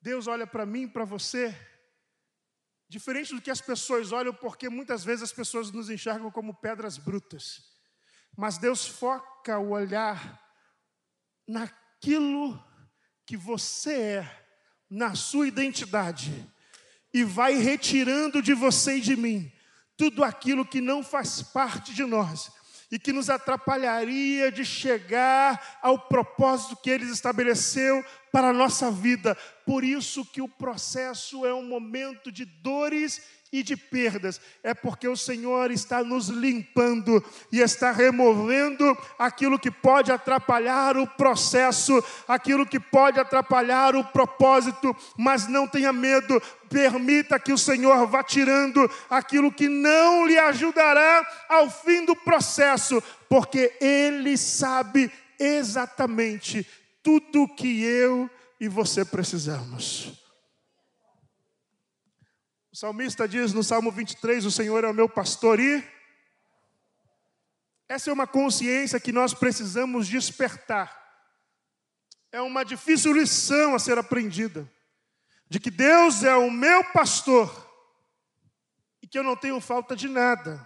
Deus 0.00 0.26
olha 0.26 0.46
para 0.46 0.64
mim, 0.64 0.88
para 0.88 1.04
você, 1.04 1.54
diferente 2.88 3.34
do 3.34 3.42
que 3.42 3.50
as 3.50 3.60
pessoas 3.60 4.12
olham, 4.12 4.32
porque 4.32 4.68
muitas 4.68 5.04
vezes 5.04 5.24
as 5.24 5.32
pessoas 5.32 5.70
nos 5.70 5.90
enxergam 5.90 6.30
como 6.30 6.54
pedras 6.54 6.96
brutas. 6.96 7.75
Mas 8.36 8.58
Deus 8.58 8.86
foca 8.86 9.58
o 9.58 9.70
olhar 9.70 10.40
naquilo 11.46 12.62
que 13.24 13.36
você 13.36 13.94
é, 13.94 14.46
na 14.90 15.14
sua 15.14 15.48
identidade, 15.48 16.46
e 17.12 17.24
vai 17.24 17.54
retirando 17.54 18.42
de 18.42 18.52
você 18.52 18.98
e 18.98 19.00
de 19.00 19.16
mim 19.16 19.50
tudo 19.96 20.22
aquilo 20.22 20.66
que 20.66 20.80
não 20.80 21.02
faz 21.02 21.42
parte 21.42 21.94
de 21.94 22.04
nós 22.04 22.52
e 22.90 22.98
que 22.98 23.12
nos 23.12 23.28
atrapalharia 23.28 24.52
de 24.52 24.64
chegar 24.64 25.78
ao 25.82 25.98
propósito 25.98 26.76
que 26.76 26.90
Ele 26.90 27.04
estabeleceu 27.06 28.04
para 28.30 28.48
a 28.48 28.52
nossa 28.52 28.90
vida. 28.90 29.34
Por 29.64 29.82
isso 29.82 30.24
que 30.24 30.40
o 30.40 30.48
processo 30.48 31.44
é 31.44 31.52
um 31.52 31.66
momento 31.66 32.30
de 32.30 32.44
dores 32.44 33.20
e 33.52 33.62
de 33.62 33.76
perdas, 33.76 34.40
é 34.62 34.74
porque 34.74 35.06
o 35.06 35.16
Senhor 35.16 35.70
está 35.70 36.02
nos 36.02 36.28
limpando 36.28 37.24
e 37.52 37.60
está 37.60 37.92
removendo 37.92 38.96
aquilo 39.18 39.58
que 39.58 39.70
pode 39.70 40.10
atrapalhar 40.10 40.96
o 40.96 41.06
processo, 41.06 42.02
aquilo 42.26 42.66
que 42.66 42.80
pode 42.80 43.20
atrapalhar 43.20 43.94
o 43.94 44.04
propósito, 44.04 44.94
mas 45.16 45.46
não 45.46 45.66
tenha 45.66 45.92
medo, 45.92 46.40
permita 46.68 47.38
que 47.38 47.52
o 47.52 47.58
Senhor 47.58 48.06
vá 48.06 48.22
tirando 48.22 48.90
aquilo 49.08 49.52
que 49.52 49.68
não 49.68 50.26
lhe 50.26 50.38
ajudará 50.38 51.26
ao 51.48 51.70
fim 51.70 52.04
do 52.04 52.16
processo, 52.16 53.02
porque 53.28 53.76
Ele 53.80 54.36
sabe 54.36 55.10
exatamente 55.38 56.66
tudo 57.02 57.48
que 57.54 57.82
eu 57.84 58.28
e 58.60 58.68
você 58.68 59.04
precisamos. 59.04 60.25
O 62.76 62.78
salmista 62.78 63.26
diz 63.26 63.54
no 63.54 63.64
Salmo 63.64 63.90
23: 63.90 64.44
O 64.44 64.50
Senhor 64.50 64.84
é 64.84 64.86
o 64.86 64.92
meu 64.92 65.08
pastor 65.08 65.58
e. 65.58 65.82
Essa 67.88 68.10
é 68.10 68.12
uma 68.12 68.26
consciência 68.26 69.00
que 69.00 69.12
nós 69.12 69.32
precisamos 69.32 70.06
despertar. 70.06 70.94
É 72.30 72.38
uma 72.42 72.66
difícil 72.66 73.14
lição 73.14 73.74
a 73.74 73.78
ser 73.78 73.96
aprendida. 73.96 74.70
De 75.48 75.58
que 75.58 75.70
Deus 75.70 76.22
é 76.22 76.36
o 76.36 76.50
meu 76.50 76.84
pastor 76.92 77.50
e 79.00 79.06
que 79.06 79.18
eu 79.18 79.22
não 79.22 79.36
tenho 79.36 79.58
falta 79.58 79.96
de 79.96 80.06
nada. 80.06 80.60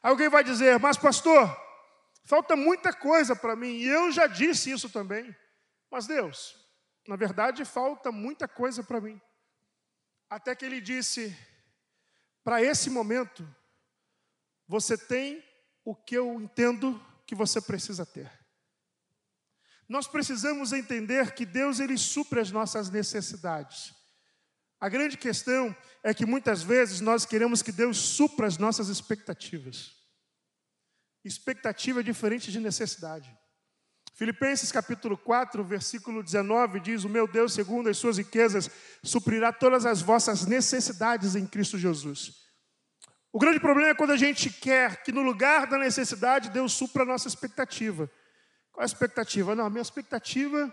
Alguém 0.00 0.28
vai 0.28 0.44
dizer, 0.44 0.78
mas 0.78 0.96
pastor, 0.96 1.52
falta 2.22 2.54
muita 2.54 2.92
coisa 2.92 3.34
para 3.34 3.56
mim, 3.56 3.72
e 3.72 3.88
eu 3.88 4.12
já 4.12 4.28
disse 4.28 4.70
isso 4.70 4.88
também. 4.88 5.34
Mas 5.90 6.06
Deus, 6.06 6.54
na 7.08 7.16
verdade, 7.16 7.64
falta 7.64 8.12
muita 8.12 8.46
coisa 8.46 8.84
para 8.84 9.00
mim. 9.00 9.20
Até 10.28 10.54
que 10.54 10.64
ele 10.64 10.80
disse: 10.80 11.36
para 12.42 12.62
esse 12.62 12.90
momento, 12.90 13.46
você 14.66 14.96
tem 14.96 15.42
o 15.84 15.94
que 15.94 16.16
eu 16.16 16.40
entendo 16.40 17.00
que 17.26 17.34
você 17.34 17.60
precisa 17.60 18.04
ter. 18.04 18.30
Nós 19.88 20.06
precisamos 20.06 20.72
entender 20.72 21.34
que 21.34 21.44
Deus 21.44 21.78
ele 21.78 21.98
supre 21.98 22.40
as 22.40 22.50
nossas 22.50 22.90
necessidades. 22.90 23.94
A 24.80 24.88
grande 24.88 25.16
questão 25.16 25.74
é 26.02 26.12
que 26.12 26.26
muitas 26.26 26.62
vezes 26.62 27.00
nós 27.00 27.24
queremos 27.24 27.62
que 27.62 27.72
Deus 27.72 27.96
supra 27.96 28.46
as 28.46 28.58
nossas 28.58 28.88
expectativas. 28.88 29.92
Expectativa 31.24 32.00
é 32.00 32.02
diferente 32.02 32.52
de 32.52 32.60
necessidade. 32.60 33.34
Filipenses 34.14 34.70
capítulo 34.70 35.18
4, 35.18 35.64
versículo 35.64 36.22
19 36.22 36.78
diz: 36.78 37.02
O 37.02 37.08
meu 37.08 37.26
Deus, 37.26 37.52
segundo 37.52 37.88
as 37.88 37.98
suas 37.98 38.16
riquezas, 38.16 38.70
suprirá 39.02 39.52
todas 39.52 39.84
as 39.84 40.00
vossas 40.00 40.46
necessidades 40.46 41.34
em 41.34 41.44
Cristo 41.44 41.76
Jesus. 41.76 42.32
O 43.32 43.40
grande 43.40 43.58
problema 43.58 43.90
é 43.90 43.94
quando 43.94 44.12
a 44.12 44.16
gente 44.16 44.48
quer 44.48 45.02
que 45.02 45.10
no 45.10 45.20
lugar 45.20 45.66
da 45.66 45.76
necessidade 45.76 46.50
Deus 46.50 46.72
supra 46.72 47.02
a 47.02 47.06
nossa 47.06 47.26
expectativa. 47.26 48.08
Qual 48.70 48.82
é 48.82 48.84
a 48.84 48.86
expectativa? 48.86 49.56
Não, 49.56 49.66
a 49.66 49.70
minha 49.70 49.82
expectativa 49.82 50.72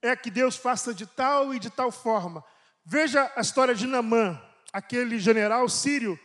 é 0.00 0.16
que 0.16 0.30
Deus 0.30 0.56
faça 0.56 0.94
de 0.94 1.06
tal 1.06 1.54
e 1.54 1.58
de 1.58 1.68
tal 1.68 1.92
forma. 1.92 2.42
Veja 2.82 3.30
a 3.36 3.42
história 3.42 3.74
de 3.74 3.86
Namã, 3.86 4.40
aquele 4.72 5.18
general 5.18 5.68
sírio 5.68 6.18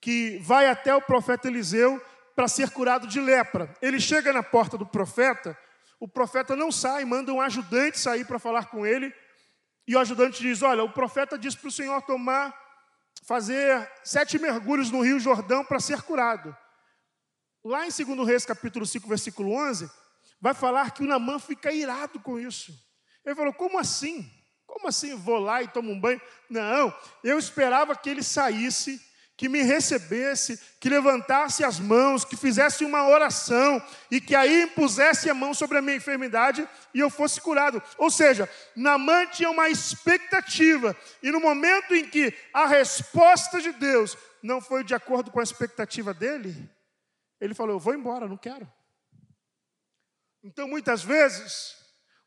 que 0.00 0.38
vai 0.38 0.68
até 0.68 0.94
o 0.94 1.02
profeta 1.02 1.48
Eliseu 1.48 2.00
para 2.34 2.48
ser 2.48 2.70
curado 2.70 3.06
de 3.06 3.20
lepra. 3.20 3.74
Ele 3.80 4.00
chega 4.00 4.32
na 4.32 4.42
porta 4.42 4.76
do 4.76 4.86
profeta, 4.86 5.56
o 6.00 6.08
profeta 6.08 6.56
não 6.56 6.72
sai, 6.72 7.04
manda 7.04 7.32
um 7.32 7.40
ajudante 7.40 7.98
sair 7.98 8.24
para 8.24 8.38
falar 8.38 8.66
com 8.66 8.84
ele, 8.84 9.14
e 9.86 9.94
o 9.94 9.98
ajudante 9.98 10.42
diz: 10.42 10.62
Olha, 10.62 10.82
o 10.82 10.92
profeta 10.92 11.38
diz 11.38 11.54
para 11.54 11.68
o 11.68 11.72
senhor 11.72 12.02
tomar, 12.02 12.54
fazer 13.26 13.90
sete 14.02 14.38
mergulhos 14.38 14.90
no 14.90 15.02
Rio 15.02 15.20
Jordão 15.20 15.64
para 15.64 15.80
ser 15.80 16.02
curado. 16.02 16.56
Lá 17.64 17.86
em 17.86 17.90
2 17.90 18.26
Reis, 18.26 18.44
capítulo 18.44 18.84
5, 18.84 19.08
versículo 19.08 19.52
11, 19.52 19.90
vai 20.40 20.52
falar 20.52 20.90
que 20.90 21.02
o 21.02 21.06
Namã 21.06 21.38
fica 21.38 21.72
irado 21.72 22.20
com 22.20 22.38
isso. 22.38 22.72
Ele 23.24 23.34
falou: 23.34 23.52
Como 23.52 23.78
assim? 23.78 24.30
Como 24.66 24.88
assim 24.88 25.14
vou 25.14 25.38
lá 25.38 25.62
e 25.62 25.68
tomo 25.68 25.92
um 25.92 26.00
banho? 26.00 26.20
Não, 26.50 26.94
eu 27.22 27.38
esperava 27.38 27.94
que 27.94 28.10
ele 28.10 28.22
saísse 28.22 29.00
que 29.36 29.48
me 29.48 29.62
recebesse, 29.62 30.60
que 30.78 30.88
levantasse 30.88 31.64
as 31.64 31.80
mãos, 31.80 32.24
que 32.24 32.36
fizesse 32.36 32.84
uma 32.84 33.08
oração 33.08 33.82
e 34.10 34.20
que 34.20 34.34
aí 34.34 34.62
impusesse 34.62 35.28
a 35.28 35.34
mão 35.34 35.52
sobre 35.52 35.78
a 35.78 35.82
minha 35.82 35.96
enfermidade 35.96 36.68
e 36.92 37.00
eu 37.00 37.10
fosse 37.10 37.40
curado. 37.40 37.82
Ou 37.98 38.10
seja, 38.10 38.48
Namã 38.76 39.26
tinha 39.26 39.50
uma 39.50 39.68
expectativa 39.68 40.96
e 41.22 41.32
no 41.32 41.40
momento 41.40 41.94
em 41.94 42.08
que 42.08 42.32
a 42.52 42.66
resposta 42.66 43.60
de 43.60 43.72
Deus 43.72 44.16
não 44.42 44.60
foi 44.60 44.84
de 44.84 44.94
acordo 44.94 45.30
com 45.30 45.40
a 45.40 45.44
expectativa 45.44 46.14
dele, 46.14 46.70
ele 47.40 47.54
falou: 47.54 47.74
Eu 47.74 47.80
vou 47.80 47.94
embora, 47.94 48.28
não 48.28 48.36
quero. 48.36 48.70
Então, 50.44 50.68
muitas 50.68 51.02
vezes, 51.02 51.74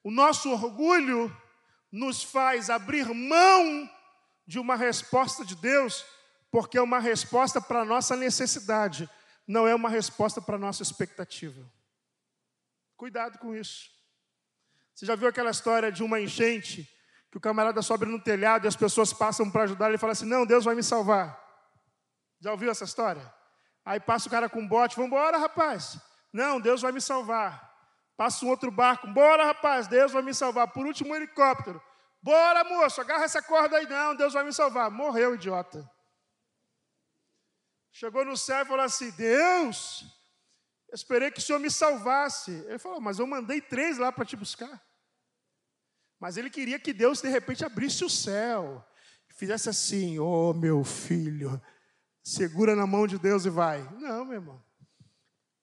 o 0.03 0.11
nosso 0.11 0.51
orgulho 0.51 1.35
nos 1.91 2.23
faz 2.23 2.69
abrir 2.69 3.07
mão 3.13 3.89
de 4.45 4.59
uma 4.59 4.75
resposta 4.75 5.45
de 5.45 5.55
Deus 5.55 6.03
porque 6.51 6.77
é 6.77 6.81
uma 6.81 6.99
resposta 6.99 7.61
para 7.61 7.81
a 7.81 7.85
nossa 7.85 8.15
necessidade, 8.15 9.09
não 9.47 9.67
é 9.67 9.75
uma 9.75 9.89
resposta 9.89 10.41
para 10.41 10.55
a 10.55 10.59
nossa 10.59 10.83
expectativa. 10.83 11.65
Cuidado 12.95 13.37
com 13.37 13.55
isso. 13.55 13.89
Você 14.93 15.05
já 15.05 15.15
viu 15.15 15.27
aquela 15.27 15.51
história 15.51 15.91
de 15.91 16.03
uma 16.03 16.19
enchente, 16.19 16.89
que 17.29 17.37
o 17.37 17.41
camarada 17.41 17.81
sobe 17.81 18.05
no 18.05 18.19
telhado 18.19 18.65
e 18.65 18.67
as 18.67 18.75
pessoas 18.75 19.13
passam 19.13 19.49
para 19.51 19.63
ajudar, 19.63 19.89
ele 19.89 19.97
fala 19.97 20.13
assim: 20.13 20.25
Não, 20.25 20.45
Deus 20.45 20.65
vai 20.65 20.73
me 20.73 20.81
salvar. 20.81 21.39
Já 22.39 22.51
ouviu 22.51 22.71
essa 22.71 22.83
história? 22.83 23.33
Aí 23.85 23.99
passa 23.99 24.27
o 24.27 24.31
cara 24.31 24.49
com 24.49 24.59
um 24.59 24.67
bote, 24.67 24.95
vamos 24.95 25.11
embora, 25.11 25.37
rapaz. 25.37 25.99
Não, 26.33 26.59
Deus 26.59 26.81
vai 26.81 26.91
me 26.91 26.99
salvar. 26.99 27.67
Passa 28.17 28.43
um 28.43 28.49
outro 28.49 28.71
barco, 28.71 29.07
bora, 29.07 29.45
rapaz, 29.45 29.87
Deus 29.87 30.11
vai 30.11 30.23
me 30.23 30.33
salvar. 30.33 30.67
Por 30.69 30.85
último, 30.85 31.11
um 31.11 31.15
helicóptero. 31.15 31.81
Bora, 32.21 32.63
moço, 32.63 32.99
agarra 32.99 33.25
essa 33.25 33.41
corda 33.41 33.77
aí, 33.77 33.87
não, 33.87 34.15
Deus 34.15 34.33
vai 34.33 34.43
me 34.43 34.51
salvar. 34.51 34.89
Morreu, 34.89 35.35
idiota. 35.35 35.87
Chegou 37.99 38.23
no 38.23 38.37
céu 38.37 38.61
e 38.61 38.65
falou 38.65 38.85
assim: 38.85 39.09
Deus, 39.09 40.05
eu 40.87 40.93
esperei 40.93 41.31
que 41.31 41.39
o 41.39 41.41
Senhor 41.41 41.57
me 41.57 41.71
salvasse. 41.71 42.51
Ele 42.67 42.77
falou: 42.77 43.01
Mas 43.01 43.17
eu 43.17 43.25
mandei 43.25 43.59
três 43.59 43.97
lá 43.97 44.11
para 44.11 44.23
te 44.23 44.35
buscar. 44.35 44.79
Mas 46.19 46.37
ele 46.37 46.51
queria 46.51 46.77
que 46.77 46.93
Deus, 46.93 47.21
de 47.21 47.27
repente, 47.27 47.65
abrisse 47.65 48.05
o 48.05 48.09
céu 48.09 48.85
e 49.27 49.33
fizesse 49.33 49.67
assim: 49.67 50.19
Oh, 50.19 50.53
meu 50.53 50.83
filho, 50.83 51.59
segura 52.23 52.75
na 52.75 52.85
mão 52.85 53.07
de 53.07 53.17
Deus 53.17 53.45
e 53.45 53.49
vai. 53.49 53.81
Não, 53.93 54.25
meu 54.25 54.35
irmão. 54.35 54.63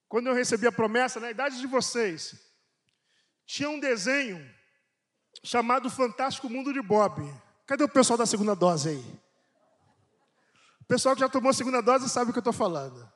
Quando 0.09 0.27
eu 0.27 0.35
recebi 0.35 0.67
a 0.67 0.73
promessa, 0.73 1.21
na 1.21 1.31
idade 1.31 1.61
de 1.61 1.69
vocês, 1.69 2.35
tinha 3.47 3.71
um 3.71 3.79
desenho 3.79 4.45
chamado 5.45 5.89
Fantástico 5.89 6.51
Mundo 6.51 6.73
de 6.73 6.83
Bob. 6.83 7.23
Cadê 7.65 7.85
o 7.85 7.89
pessoal 7.89 8.17
da 8.19 8.27
segunda 8.27 8.57
dose 8.57 8.89
aí? 8.89 9.24
O 10.85 10.87
pessoal 10.87 11.15
que 11.15 11.23
já 11.23 11.31
tomou 11.31 11.49
a 11.49 11.55
segunda 11.55 11.81
dose 11.81 12.11
sabe 12.11 12.29
o 12.29 12.33
que 12.33 12.39
eu 12.39 12.43
estou 12.43 12.53
falando. 12.53 13.11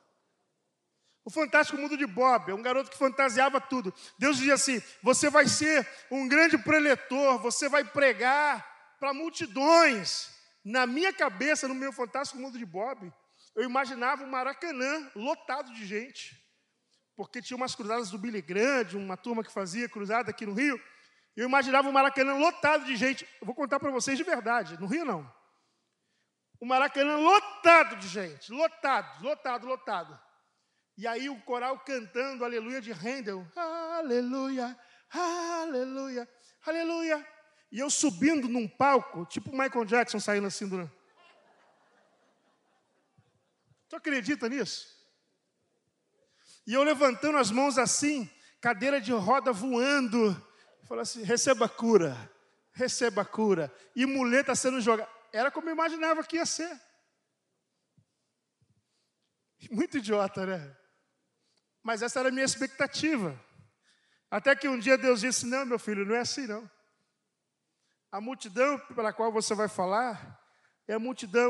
O 1.23 1.29
fantástico 1.29 1.77
mundo 1.79 1.95
de 1.95 2.07
Bob, 2.07 2.49
é 2.49 2.55
um 2.55 2.63
garoto 2.63 2.89
que 2.89 2.97
fantasiava 2.97 3.61
tudo. 3.61 3.93
Deus 4.17 4.37
dizia 4.37 4.55
assim: 4.55 4.81
você 5.03 5.29
vai 5.29 5.47
ser 5.47 5.87
um 6.09 6.27
grande 6.27 6.57
preletor, 6.57 7.37
você 7.37 7.69
vai 7.69 7.83
pregar 7.83 8.67
para 8.99 9.13
multidões. 9.13 10.31
Na 10.65 10.87
minha 10.87 11.13
cabeça, 11.13 11.67
no 11.67 11.75
meu 11.75 11.93
fantástico 11.93 12.41
mundo 12.41 12.57
de 12.57 12.65
Bob, 12.65 13.13
eu 13.55 13.63
imaginava 13.63 14.23
um 14.23 14.29
Maracanã 14.29 15.07
lotado 15.15 15.71
de 15.71 15.85
gente. 15.85 16.43
Porque 17.15 17.39
tinha 17.39 17.55
umas 17.55 17.75
cruzadas 17.75 18.09
do 18.09 18.17
Billy 18.17 18.41
Grande, 18.41 18.97
uma 18.97 19.15
turma 19.15 19.43
que 19.43 19.51
fazia 19.51 19.87
cruzada 19.87 20.31
aqui 20.31 20.43
no 20.43 20.53
Rio. 20.53 20.81
Eu 21.35 21.47
imaginava 21.47 21.87
um 21.87 21.91
Maracanã 21.91 22.33
lotado 22.33 22.83
de 22.85 22.95
gente. 22.95 23.27
Eu 23.39 23.45
vou 23.45 23.53
contar 23.53 23.79
para 23.79 23.91
vocês 23.91 24.17
de 24.17 24.23
verdade, 24.23 24.79
no 24.79 24.87
Rio 24.87 25.05
não 25.05 25.38
o 26.59 26.65
Maracanã 26.65 27.15
lotado 27.15 27.95
de 27.95 28.07
gente, 28.07 28.51
lotado, 28.51 29.23
lotado, 29.23 29.65
lotado. 29.65 30.19
E 30.97 31.07
aí 31.07 31.29
o 31.29 31.41
coral 31.41 31.79
cantando 31.79 32.43
Aleluia 32.43 32.81
de 32.81 32.91
Handel, 32.91 33.47
Aleluia, 33.55 34.77
Aleluia, 35.09 36.27
Aleluia. 36.65 37.27
E 37.71 37.79
eu 37.79 37.89
subindo 37.89 38.49
num 38.49 38.67
palco, 38.67 39.25
tipo 39.25 39.51
Michael 39.51 39.85
Jackson 39.85 40.19
saindo 40.19 40.47
assim 40.47 40.67
do. 40.67 40.91
Tu 43.87 43.95
acredita 43.95 44.49
nisso? 44.49 44.99
E 46.67 46.73
eu 46.73 46.83
levantando 46.83 47.37
as 47.37 47.49
mãos 47.49 47.77
assim, 47.77 48.29
cadeira 48.59 48.99
de 48.99 49.13
roda 49.13 49.53
voando. 49.53 50.35
Falei 50.83 51.03
assim: 51.03 51.23
receba 51.23 51.69
cura, 51.69 52.29
receba 52.73 53.23
cura. 53.23 53.73
E 53.95 54.05
muleta 54.05 54.53
sendo 54.55 54.81
jogada 54.81 55.18
era 55.31 55.51
como 55.51 55.69
eu 55.69 55.73
imaginava 55.73 56.23
que 56.23 56.37
ia 56.37 56.45
ser. 56.45 56.79
Muito 59.71 59.97
idiota, 59.97 60.45
né? 60.45 60.77
Mas 61.83 62.01
essa 62.01 62.19
era 62.19 62.29
a 62.29 62.31
minha 62.31 62.45
expectativa. 62.45 63.39
Até 64.29 64.55
que 64.55 64.67
um 64.67 64.79
dia 64.79 64.97
Deus 64.97 65.21
disse: 65.21 65.45
Não, 65.45 65.65
meu 65.65 65.79
filho, 65.79 66.05
não 66.05 66.15
é 66.15 66.19
assim 66.19 66.47
não. 66.47 66.69
A 68.11 68.19
multidão 68.19 68.79
pela 68.95 69.13
qual 69.13 69.31
você 69.31 69.53
vai 69.53 69.67
falar 69.67 70.39
é 70.87 70.93
a 70.93 70.99
multidão 70.99 71.49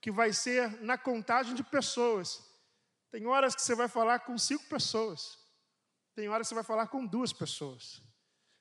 que 0.00 0.10
vai 0.10 0.32
ser 0.32 0.80
na 0.82 0.96
contagem 0.96 1.54
de 1.54 1.62
pessoas. 1.62 2.40
Tem 3.10 3.26
horas 3.26 3.54
que 3.54 3.62
você 3.62 3.74
vai 3.74 3.88
falar 3.88 4.20
com 4.20 4.38
cinco 4.38 4.64
pessoas. 4.68 5.38
Tem 6.14 6.28
horas 6.28 6.46
que 6.46 6.48
você 6.50 6.54
vai 6.54 6.64
falar 6.64 6.86
com 6.86 7.04
duas 7.04 7.32
pessoas. 7.32 8.00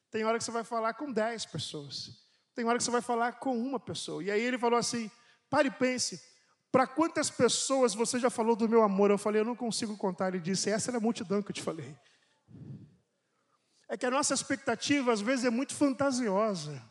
Tem 0.09 0.23
horas 0.23 0.39
que 0.39 0.45
você 0.45 0.51
vai 0.51 0.63
falar 0.63 0.93
com 0.95 1.11
dez 1.11 1.45
pessoas. 1.45 2.28
Tem 2.59 2.67
hora 2.67 2.77
que 2.77 2.83
você 2.83 2.91
vai 2.91 3.01
falar 3.01 3.39
com 3.39 3.57
uma 3.57 3.79
pessoa. 3.79 4.21
E 4.21 4.29
aí 4.29 4.41
ele 4.41 4.57
falou 4.57 4.77
assim: 4.77 5.09
pare 5.49 5.69
e 5.69 5.71
pense, 5.71 6.21
para 6.69 6.85
quantas 6.85 7.29
pessoas 7.29 7.95
você 7.95 8.19
já 8.19 8.29
falou 8.29 8.53
do 8.53 8.67
meu 8.67 8.83
amor? 8.83 9.09
Eu 9.09 9.17
falei, 9.17 9.39
eu 9.39 9.45
não 9.45 9.55
consigo 9.55 9.95
contar. 9.95 10.27
Ele 10.27 10.41
disse, 10.41 10.69
essa 10.69 10.89
era 10.91 10.97
a 10.97 10.99
multidão 10.99 11.41
que 11.41 11.51
eu 11.51 11.55
te 11.55 11.61
falei. 11.61 11.95
É 13.87 13.95
que 13.95 14.05
a 14.05 14.11
nossa 14.11 14.33
expectativa 14.33 15.13
às 15.13 15.21
vezes 15.21 15.45
é 15.45 15.49
muito 15.49 15.73
fantasiosa. 15.73 16.83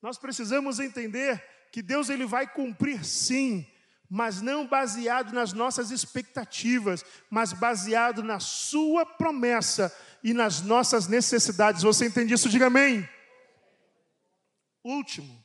Nós 0.00 0.16
precisamos 0.16 0.80
entender 0.80 1.44
que 1.70 1.82
Deus 1.82 2.08
ele 2.08 2.24
vai 2.24 2.50
cumprir 2.50 3.04
sim, 3.04 3.66
mas 4.08 4.40
não 4.40 4.66
baseado 4.66 5.34
nas 5.34 5.52
nossas 5.52 5.90
expectativas, 5.90 7.04
mas 7.28 7.52
baseado 7.52 8.22
na 8.22 8.40
sua 8.40 9.04
promessa 9.04 9.94
e 10.24 10.32
nas 10.32 10.62
nossas 10.62 11.08
necessidades. 11.08 11.82
Você 11.82 12.06
entende 12.06 12.32
isso? 12.32 12.48
Diga 12.48 12.68
amém. 12.68 13.06
Último. 14.84 15.44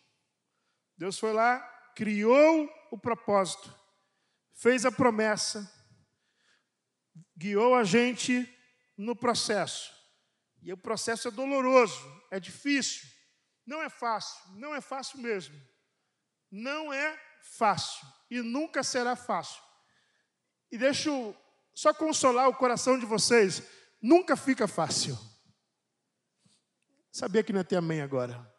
Deus 0.97 1.19
foi 1.19 1.31
lá, 1.31 1.59
criou 1.95 2.69
o 2.91 2.97
propósito, 2.97 3.73
fez 4.53 4.85
a 4.85 4.91
promessa, 4.91 5.71
guiou 7.37 7.75
a 7.75 7.83
gente 7.83 8.47
no 8.97 9.15
processo. 9.15 9.95
E 10.61 10.73
o 10.73 10.77
processo 10.77 11.27
é 11.27 11.31
doloroso, 11.31 12.01
é 12.31 12.39
difícil, 12.39 13.07
não 13.65 13.81
é 13.81 13.89
fácil, 13.89 14.55
não 14.55 14.73
é 14.73 14.81
fácil 14.81 15.19
mesmo. 15.19 15.55
Não 16.49 16.93
é 16.93 17.19
fácil 17.41 18.07
e 18.29 18.41
nunca 18.41 18.81
será 18.83 19.15
fácil. 19.15 19.61
E 20.71 20.77
deixo 20.77 21.35
só 21.73 21.93
consolar 21.93 22.47
o 22.47 22.55
coração 22.55 22.97
de 22.97 23.05
vocês, 23.05 23.61
nunca 24.01 24.35
fica 24.35 24.67
fácil. 24.67 25.17
Sabia 27.11 27.43
que 27.43 27.51
não 27.51 27.59
ia 27.59 27.65
ter 27.65 27.75
amém 27.75 28.01
agora. 28.01 28.56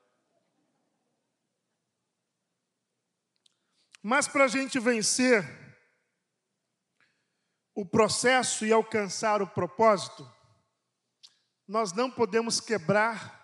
Mas 4.03 4.29
para 4.29 4.45
a 4.45 4.49
gente 4.49 4.79
vencer 4.79 5.45
o 7.75 7.85
processo 7.85 8.65
e 8.65 8.73
alcançar 8.73 9.43
o 9.43 9.47
propósito, 9.47 10.29
nós 11.67 11.93
não 11.93 12.11
podemos 12.11 12.61
quebrar 12.61 13.39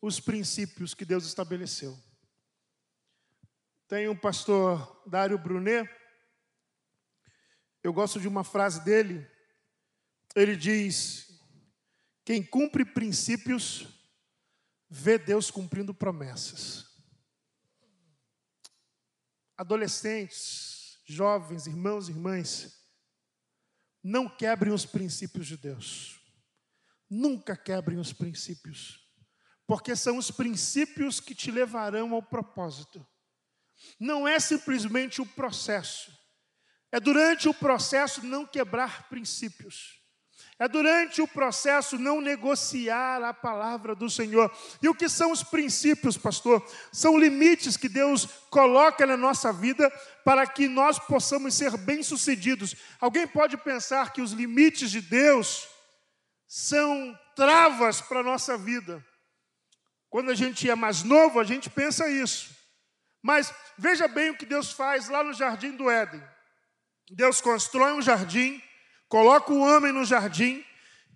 os 0.00 0.20
princípios 0.20 0.94
que 0.94 1.04
Deus 1.04 1.24
estabeleceu. 1.24 1.96
Tem 3.86 4.08
um 4.08 4.16
pastor 4.16 5.02
Dário 5.06 5.38
Brunet, 5.38 5.88
eu 7.82 7.92
gosto 7.92 8.20
de 8.20 8.28
uma 8.28 8.44
frase 8.44 8.84
dele, 8.84 9.26
ele 10.34 10.56
diz: 10.56 11.40
Quem 12.24 12.42
cumpre 12.44 12.84
princípios, 12.84 13.86
vê 14.90 15.16
Deus 15.16 15.50
cumprindo 15.50 15.94
promessas. 15.94 16.87
Adolescentes, 19.58 20.98
jovens, 21.04 21.66
irmãos 21.66 22.08
e 22.08 22.12
irmãs, 22.12 22.78
não 24.02 24.28
quebrem 24.28 24.72
os 24.72 24.86
princípios 24.86 25.46
de 25.46 25.56
Deus. 25.56 26.20
Nunca 27.10 27.56
quebrem 27.56 27.98
os 27.98 28.12
princípios, 28.12 29.00
porque 29.66 29.96
são 29.96 30.16
os 30.16 30.30
princípios 30.30 31.20
que 31.20 31.34
te 31.34 31.50
levarão 31.50 32.14
ao 32.14 32.22
propósito. 32.22 33.04
Não 33.98 34.26
é 34.26 34.38
simplesmente 34.38 35.20
o 35.20 35.26
processo, 35.26 36.16
é 36.92 37.00
durante 37.00 37.48
o 37.48 37.54
processo 37.54 38.24
não 38.24 38.46
quebrar 38.46 39.08
princípios. 39.08 39.97
É 40.60 40.66
durante 40.66 41.22
o 41.22 41.28
processo 41.28 41.96
não 41.96 42.20
negociar 42.20 43.22
a 43.22 43.32
palavra 43.32 43.94
do 43.94 44.10
Senhor. 44.10 44.50
E 44.82 44.88
o 44.88 44.94
que 44.94 45.08
são 45.08 45.30
os 45.30 45.44
princípios, 45.44 46.18
pastor? 46.18 46.66
São 46.92 47.16
limites 47.16 47.76
que 47.76 47.88
Deus 47.88 48.26
coloca 48.50 49.06
na 49.06 49.16
nossa 49.16 49.52
vida 49.52 49.88
para 50.24 50.44
que 50.48 50.66
nós 50.66 50.98
possamos 50.98 51.54
ser 51.54 51.76
bem-sucedidos. 51.76 52.74
Alguém 53.00 53.24
pode 53.24 53.56
pensar 53.56 54.12
que 54.12 54.20
os 54.20 54.32
limites 54.32 54.90
de 54.90 55.00
Deus 55.00 55.68
são 56.48 57.16
travas 57.36 58.00
para 58.00 58.18
a 58.18 58.24
nossa 58.24 58.58
vida. 58.58 59.04
Quando 60.10 60.32
a 60.32 60.34
gente 60.34 60.68
é 60.68 60.74
mais 60.74 61.04
novo, 61.04 61.38
a 61.38 61.44
gente 61.44 61.70
pensa 61.70 62.08
isso. 62.08 62.50
Mas 63.22 63.54
veja 63.76 64.08
bem 64.08 64.30
o 64.30 64.36
que 64.36 64.46
Deus 64.46 64.72
faz 64.72 65.08
lá 65.08 65.22
no 65.22 65.32
jardim 65.32 65.70
do 65.70 65.88
Éden. 65.88 66.22
Deus 67.10 67.40
constrói 67.40 67.92
um 67.92 68.02
jardim 68.02 68.60
coloca 69.08 69.52
o 69.52 69.60
homem 69.60 69.92
no 69.92 70.04
jardim 70.04 70.64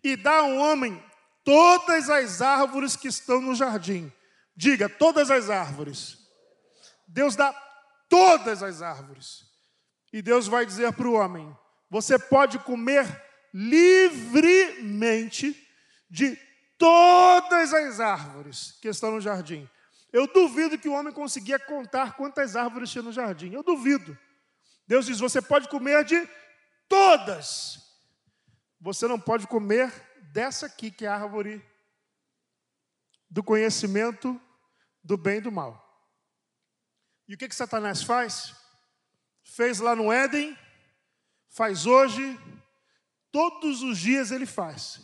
e 0.03 0.17
dá 0.17 0.39
ao 0.39 0.57
homem 0.57 1.03
todas 1.45 2.11
as 2.11 2.43
árvores 2.43 2.97
que 2.97 3.09
estão 3.09 3.41
no 3.41 3.55
jardim. 3.55 4.13
Diga, 4.57 4.89
todas 4.89 5.31
as 5.31 5.51
árvores. 5.51 6.19
Deus 7.07 7.37
dá 7.37 7.53
todas 8.09 8.63
as 8.63 8.83
árvores. 8.83 9.45
E 10.13 10.21
Deus 10.21 10.47
vai 10.47 10.67
dizer 10.67 10.93
para 10.93 11.09
o 11.09 11.15
homem: 11.15 11.57
você 11.89 12.19
pode 12.19 12.59
comer 12.59 13.07
livremente 13.53 15.57
de 16.11 16.39
todas 16.79 17.73
as 17.73 18.01
árvores 18.01 18.79
que 18.81 18.89
estão 18.89 19.13
no 19.13 19.21
jardim. 19.21 19.69
Eu 20.13 20.27
duvido 20.27 20.79
que 20.79 20.89
o 20.89 20.93
homem 20.93 21.13
conseguia 21.13 21.59
contar 21.59 22.17
quantas 22.17 22.57
árvores 22.57 22.91
tinha 22.91 23.03
no 23.03 23.13
jardim. 23.13 23.53
Eu 23.53 23.63
duvido. 23.63 24.19
Deus 24.87 25.07
diz: 25.07 25.19
você 25.19 25.41
pode 25.41 25.69
comer 25.69 26.05
de 26.05 26.29
todas. 26.93 27.81
Você 28.79 29.09
não 29.09 29.19
pode 29.19 29.47
comer 29.47 29.91
dessa 30.31 30.67
aqui, 30.67 30.91
que 30.91 31.07
é 31.07 31.09
a 31.09 31.15
árvore 31.15 31.65
do 33.31 33.43
conhecimento 33.43 34.39
do 35.03 35.17
bem 35.17 35.39
e 35.39 35.41
do 35.41 35.51
mal. 35.51 35.83
E 37.27 37.35
o 37.35 37.39
que, 37.39 37.49
que 37.49 37.55
Satanás 37.55 38.03
faz? 38.03 38.55
Fez 39.43 39.79
lá 39.79 39.97
no 39.97 40.13
Éden, 40.13 40.57
faz 41.49 41.87
hoje, 41.87 42.39
todos 43.31 43.81
os 43.83 43.97
dias 43.97 44.31
ele 44.31 44.45
faz. 44.45 45.01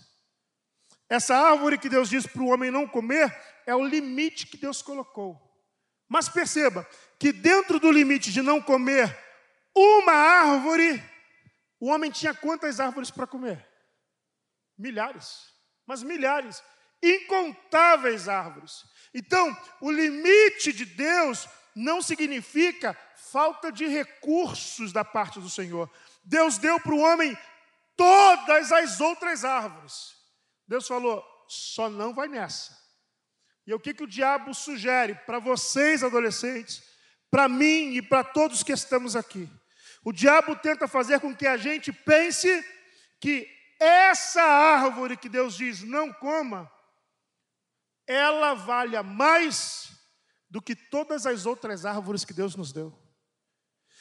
Essa 1.08 1.34
árvore 1.38 1.78
que 1.78 1.88
Deus 1.88 2.10
diz 2.10 2.26
para 2.26 2.42
o 2.42 2.48
homem 2.48 2.70
não 2.70 2.86
comer 2.86 3.34
é 3.66 3.74
o 3.74 3.82
limite 3.82 4.46
que 4.46 4.58
Deus 4.58 4.82
colocou. 4.82 5.40
Mas 6.06 6.28
perceba 6.28 6.86
que 7.18 7.32
dentro 7.32 7.80
do 7.80 7.90
limite 7.90 8.30
de 8.30 8.42
não 8.42 8.60
comer 8.60 9.16
uma 9.74 10.12
árvore, 10.12 11.02
o 11.80 11.88
homem 11.88 12.10
tinha 12.10 12.34
quantas 12.34 12.80
árvores 12.80 13.10
para 13.10 13.26
comer? 13.26 13.66
Milhares, 14.76 15.52
mas 15.86 16.02
milhares, 16.02 16.62
incontáveis 17.02 18.28
árvores. 18.28 18.84
Então, 19.14 19.56
o 19.80 19.90
limite 19.90 20.72
de 20.72 20.84
Deus 20.84 21.48
não 21.74 22.02
significa 22.02 22.96
falta 23.16 23.70
de 23.70 23.86
recursos 23.86 24.92
da 24.92 25.04
parte 25.04 25.40
do 25.40 25.48
Senhor. 25.48 25.90
Deus 26.24 26.58
deu 26.58 26.80
para 26.80 26.94
o 26.94 27.00
homem 27.00 27.36
todas 27.96 28.72
as 28.72 29.00
outras 29.00 29.44
árvores. 29.44 30.16
Deus 30.66 30.86
falou: 30.86 31.24
só 31.48 31.88
não 31.88 32.12
vai 32.12 32.28
nessa. 32.28 32.76
E 33.66 33.74
o 33.74 33.80
que, 33.80 33.94
que 33.94 34.04
o 34.04 34.08
diabo 34.08 34.54
sugere 34.54 35.14
para 35.14 35.38
vocês, 35.38 36.02
adolescentes, 36.02 36.82
para 37.30 37.48
mim 37.48 37.94
e 37.94 38.02
para 38.02 38.24
todos 38.24 38.62
que 38.62 38.72
estamos 38.72 39.14
aqui? 39.14 39.48
O 40.08 40.12
diabo 40.12 40.56
tenta 40.56 40.88
fazer 40.88 41.20
com 41.20 41.36
que 41.36 41.46
a 41.46 41.58
gente 41.58 41.92
pense 41.92 42.48
que 43.20 43.46
essa 43.78 44.40
árvore 44.42 45.18
que 45.18 45.28
Deus 45.28 45.54
diz 45.54 45.82
não 45.82 46.10
coma, 46.10 46.72
ela 48.06 48.54
valha 48.54 49.02
mais 49.02 49.90
do 50.48 50.62
que 50.62 50.74
todas 50.74 51.26
as 51.26 51.44
outras 51.44 51.84
árvores 51.84 52.24
que 52.24 52.32
Deus 52.32 52.56
nos 52.56 52.72
deu. 52.72 52.98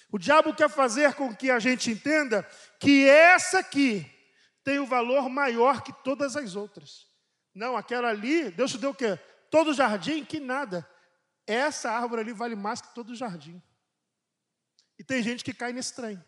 O 0.09 0.17
diabo 0.17 0.55
quer 0.55 0.69
fazer 0.69 1.13
com 1.13 1.35
que 1.35 1.51
a 1.51 1.59
gente 1.59 1.91
entenda 1.91 2.41
que 2.79 3.05
essa 3.09 3.59
aqui 3.59 4.09
tem 4.63 4.79
o 4.79 4.83
um 4.83 4.87
valor 4.87 5.27
maior 5.27 5.81
que 5.81 5.91
todas 6.05 6.37
as 6.37 6.55
outras. 6.55 7.05
Não, 7.53 7.75
aquela 7.75 8.07
ali, 8.07 8.49
Deus 8.51 8.71
te 8.71 8.77
deu 8.77 8.91
o 8.91 8.95
quê? 8.95 9.19
Todo 9.51 9.71
o 9.71 9.73
jardim, 9.73 10.23
que 10.23 10.39
nada. 10.39 10.89
Essa 11.45 11.91
árvore 11.91 12.21
ali 12.21 12.31
vale 12.31 12.55
mais 12.55 12.79
que 12.81 12.95
todo 12.95 13.09
o 13.09 13.15
jardim. 13.15 13.61
Tem 15.07 15.23
gente 15.23 15.43
que 15.43 15.53
cai 15.53 15.73
nesse 15.73 15.93
trem. 15.93 16.21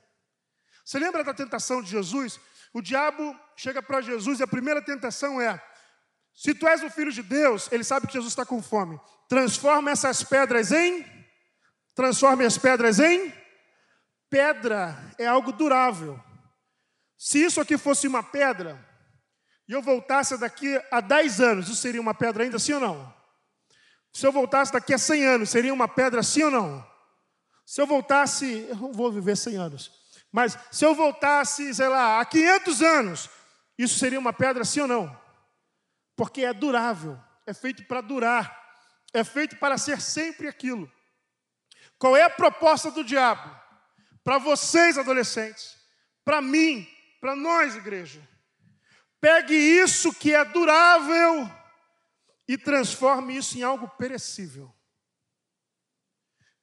Você 0.84 0.98
lembra 0.98 1.24
da 1.24 1.34
tentação 1.34 1.84
de 1.84 1.92
Jesus? 1.92 2.40
O 2.74 2.82
diabo 2.82 3.38
chega 3.56 3.82
para 3.84 4.02
Jesus 4.02 4.40
e 4.40 4.44
a 4.44 4.48
primeira 4.48 4.82
tentação 4.82 5.40
é: 5.40 5.62
se 6.34 6.54
tu 6.54 6.68
és 6.68 6.82
o 6.82 6.90
filho 6.90 7.12
de 7.12 7.22
Deus, 7.22 7.70
ele 7.72 7.84
sabe 7.84 8.08
que 8.08 8.14
Jesus 8.14 8.32
está 8.32 8.46
com 8.46 8.64
fome. 8.64 9.00
Transforma 9.28 9.92
essas 9.92 10.24
pedras 10.24 10.72
em. 10.72 11.06
Transforme 11.94 12.46
as 12.46 12.58
pedras 12.58 13.00
em. 13.00 13.34
Pedra 14.30 14.98
é 15.18 15.28
algo 15.28 15.52
durável. 15.52 16.20
Se 17.18 17.44
isso 17.44 17.60
aqui 17.60 17.78
fosse 17.78 18.08
uma 18.08 18.24
pedra, 18.24 18.80
e 19.68 19.74
eu 19.74 19.82
voltasse 19.82 20.38
daqui 20.38 20.82
a 20.90 21.02
10 21.02 21.42
anos, 21.42 21.66
isso 21.68 21.76
seria 21.76 22.00
uma 22.00 22.14
pedra 22.14 22.44
ainda, 22.44 22.58
sim 22.58 22.74
ou 22.74 22.80
não? 22.80 23.16
Se 24.14 24.26
eu 24.26 24.32
voltasse 24.32 24.72
daqui 24.72 24.94
a 24.94 24.98
100 24.98 25.26
anos, 25.26 25.50
seria 25.50 25.74
uma 25.74 25.88
pedra, 25.88 26.24
sim 26.24 26.44
ou 26.44 26.52
não? 26.52 26.89
Se 27.70 27.80
eu 27.80 27.86
voltasse, 27.86 28.66
eu 28.68 28.76
não 28.78 28.92
vou 28.92 29.12
viver 29.12 29.38
100 29.38 29.58
anos, 29.58 29.92
mas 30.32 30.58
se 30.72 30.84
eu 30.84 30.96
voltasse, 30.96 31.72
sei 31.72 31.88
lá, 31.88 32.20
a 32.20 32.26
500 32.26 32.82
anos, 32.82 33.30
isso 33.78 34.00
seria 34.00 34.18
uma 34.18 34.34
pedra 34.34 34.66
sim 34.66 34.80
ou 34.80 34.88
não? 34.88 35.22
Porque 36.16 36.42
é 36.42 36.52
durável, 36.52 37.16
é 37.46 37.54
feito 37.54 37.86
para 37.86 38.02
durar, 38.02 38.60
é 39.14 39.24
feito 39.24 39.56
para 39.58 39.78
ser 39.78 40.02
sempre 40.02 40.48
aquilo. 40.48 40.92
Qual 42.00 42.18
é 42.18 42.24
a 42.24 42.30
proposta 42.32 42.90
do 42.90 43.04
diabo? 43.04 43.56
Para 44.24 44.40
vocês, 44.40 44.98
adolescentes, 44.98 45.78
para 46.26 46.42
mim, 46.42 46.90
para 47.22 47.36
nós, 47.36 47.76
igreja. 47.76 48.28
Pegue 49.22 49.54
isso 49.54 50.12
que 50.12 50.34
é 50.34 50.44
durável 50.44 51.48
e 52.48 52.58
transforme 52.58 53.38
isso 53.38 53.60
em 53.60 53.62
algo 53.62 53.88
perecível. 53.90 54.74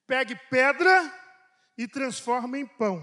Pegue 0.07 0.37
pedra 0.49 1.13
e 1.77 1.89
transforma 1.89 2.59
em 2.59 2.67
pão. 2.67 3.01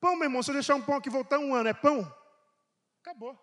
Pão, 0.00 0.16
meu 0.16 0.24
irmão, 0.24 0.42
se 0.42 0.50
eu 0.50 0.54
deixar 0.54 0.74
um 0.74 0.82
pão 0.82 0.96
aqui 0.96 1.08
voltar 1.08 1.38
um 1.38 1.54
ano, 1.54 1.68
é 1.68 1.74
pão? 1.74 2.00
Acabou. 3.00 3.38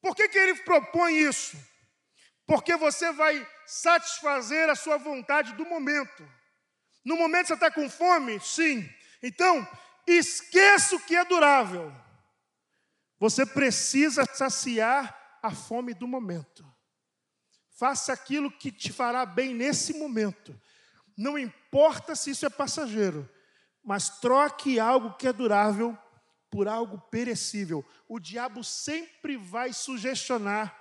Por 0.00 0.14
que, 0.14 0.28
que 0.28 0.38
ele 0.38 0.54
propõe 0.62 1.18
isso? 1.18 1.56
Porque 2.46 2.76
você 2.76 3.12
vai 3.12 3.46
satisfazer 3.66 4.70
a 4.70 4.74
sua 4.74 4.96
vontade 4.96 5.52
do 5.54 5.66
momento. 5.66 6.26
No 7.04 7.16
momento 7.16 7.48
você 7.48 7.54
está 7.54 7.70
com 7.70 7.90
fome? 7.90 8.40
Sim. 8.40 8.88
Então, 9.22 9.66
esqueça 10.06 10.96
o 10.96 11.00
que 11.00 11.16
é 11.16 11.24
durável. 11.24 11.92
Você 13.18 13.44
precisa 13.44 14.24
saciar 14.24 15.38
a 15.42 15.50
fome 15.50 15.92
do 15.92 16.06
momento. 16.06 16.64
Faça 17.78 18.12
aquilo 18.12 18.50
que 18.50 18.72
te 18.72 18.92
fará 18.92 19.26
bem 19.26 19.54
nesse 19.54 19.92
momento. 19.94 20.58
Não 21.18 21.36
importa 21.36 22.14
se 22.14 22.30
isso 22.30 22.46
é 22.46 22.48
passageiro, 22.48 23.28
mas 23.82 24.08
troque 24.08 24.78
algo 24.78 25.14
que 25.14 25.26
é 25.26 25.32
durável 25.32 25.98
por 26.48 26.68
algo 26.68 26.96
perecível. 27.10 27.84
O 28.08 28.20
diabo 28.20 28.62
sempre 28.62 29.36
vai 29.36 29.72
sugestionar 29.72 30.72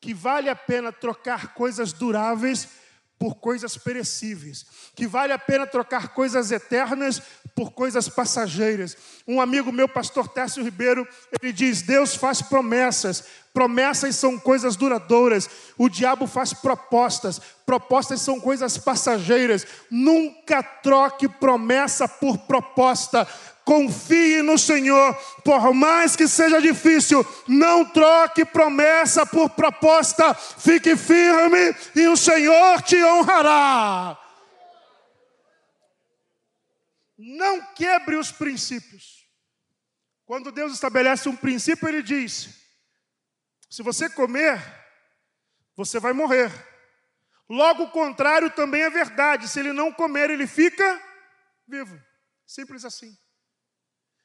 que 0.00 0.14
vale 0.14 0.48
a 0.48 0.56
pena 0.56 0.90
trocar 0.90 1.52
coisas 1.52 1.92
duráveis 1.92 2.66
por 3.18 3.36
coisas 3.36 3.76
perecíveis, 3.76 4.66
que 4.94 5.06
vale 5.06 5.32
a 5.32 5.38
pena 5.38 5.66
trocar 5.66 6.08
coisas 6.08 6.50
eternas 6.50 7.20
por 7.54 7.72
coisas 7.72 8.08
passageiras. 8.08 8.96
Um 9.26 9.40
amigo 9.40 9.70
meu, 9.70 9.88
pastor 9.88 10.28
Técio 10.28 10.64
Ribeiro, 10.64 11.06
ele 11.40 11.52
diz: 11.52 11.82
Deus 11.82 12.14
faz 12.14 12.40
promessas, 12.40 13.24
promessas 13.54 14.16
são 14.16 14.36
coisas 14.36 14.74
duradouras, 14.74 15.48
o 15.78 15.88
diabo 15.88 16.26
faz 16.26 16.52
propostas, 16.52 17.40
propostas 17.64 18.20
são 18.20 18.40
coisas 18.40 18.76
passageiras. 18.76 19.64
Nunca 19.88 20.60
troque 20.60 21.28
promessa 21.28 22.08
por 22.08 22.36
proposta. 22.38 23.26
Confie 23.64 24.42
no 24.42 24.58
Senhor, 24.58 25.14
por 25.42 25.72
mais 25.72 26.14
que 26.14 26.28
seja 26.28 26.60
difícil, 26.60 27.24
não 27.48 27.82
troque 27.82 28.44
promessa 28.44 29.24
por 29.24 29.48
proposta, 29.48 30.34
fique 30.34 30.94
firme 30.96 31.74
e 31.96 32.06
o 32.08 32.14
Senhor 32.14 32.82
te 32.82 33.02
honrará. 33.02 34.18
Não 37.16 37.62
quebre 37.74 38.16
os 38.16 38.30
princípios. 38.30 39.26
Quando 40.26 40.52
Deus 40.52 40.74
estabelece 40.74 41.26
um 41.26 41.36
princípio, 41.36 41.88
Ele 41.88 42.02
diz: 42.02 42.63
se 43.74 43.82
você 43.82 44.08
comer, 44.08 44.62
você 45.74 45.98
vai 45.98 46.12
morrer. 46.12 46.48
Logo 47.48 47.82
o 47.82 47.90
contrário 47.90 48.48
também 48.48 48.82
é 48.82 48.88
verdade: 48.88 49.48
se 49.48 49.58
ele 49.58 49.72
não 49.72 49.92
comer, 49.92 50.30
ele 50.30 50.46
fica 50.46 51.02
vivo. 51.66 52.00
Simples 52.46 52.84
assim. 52.84 53.18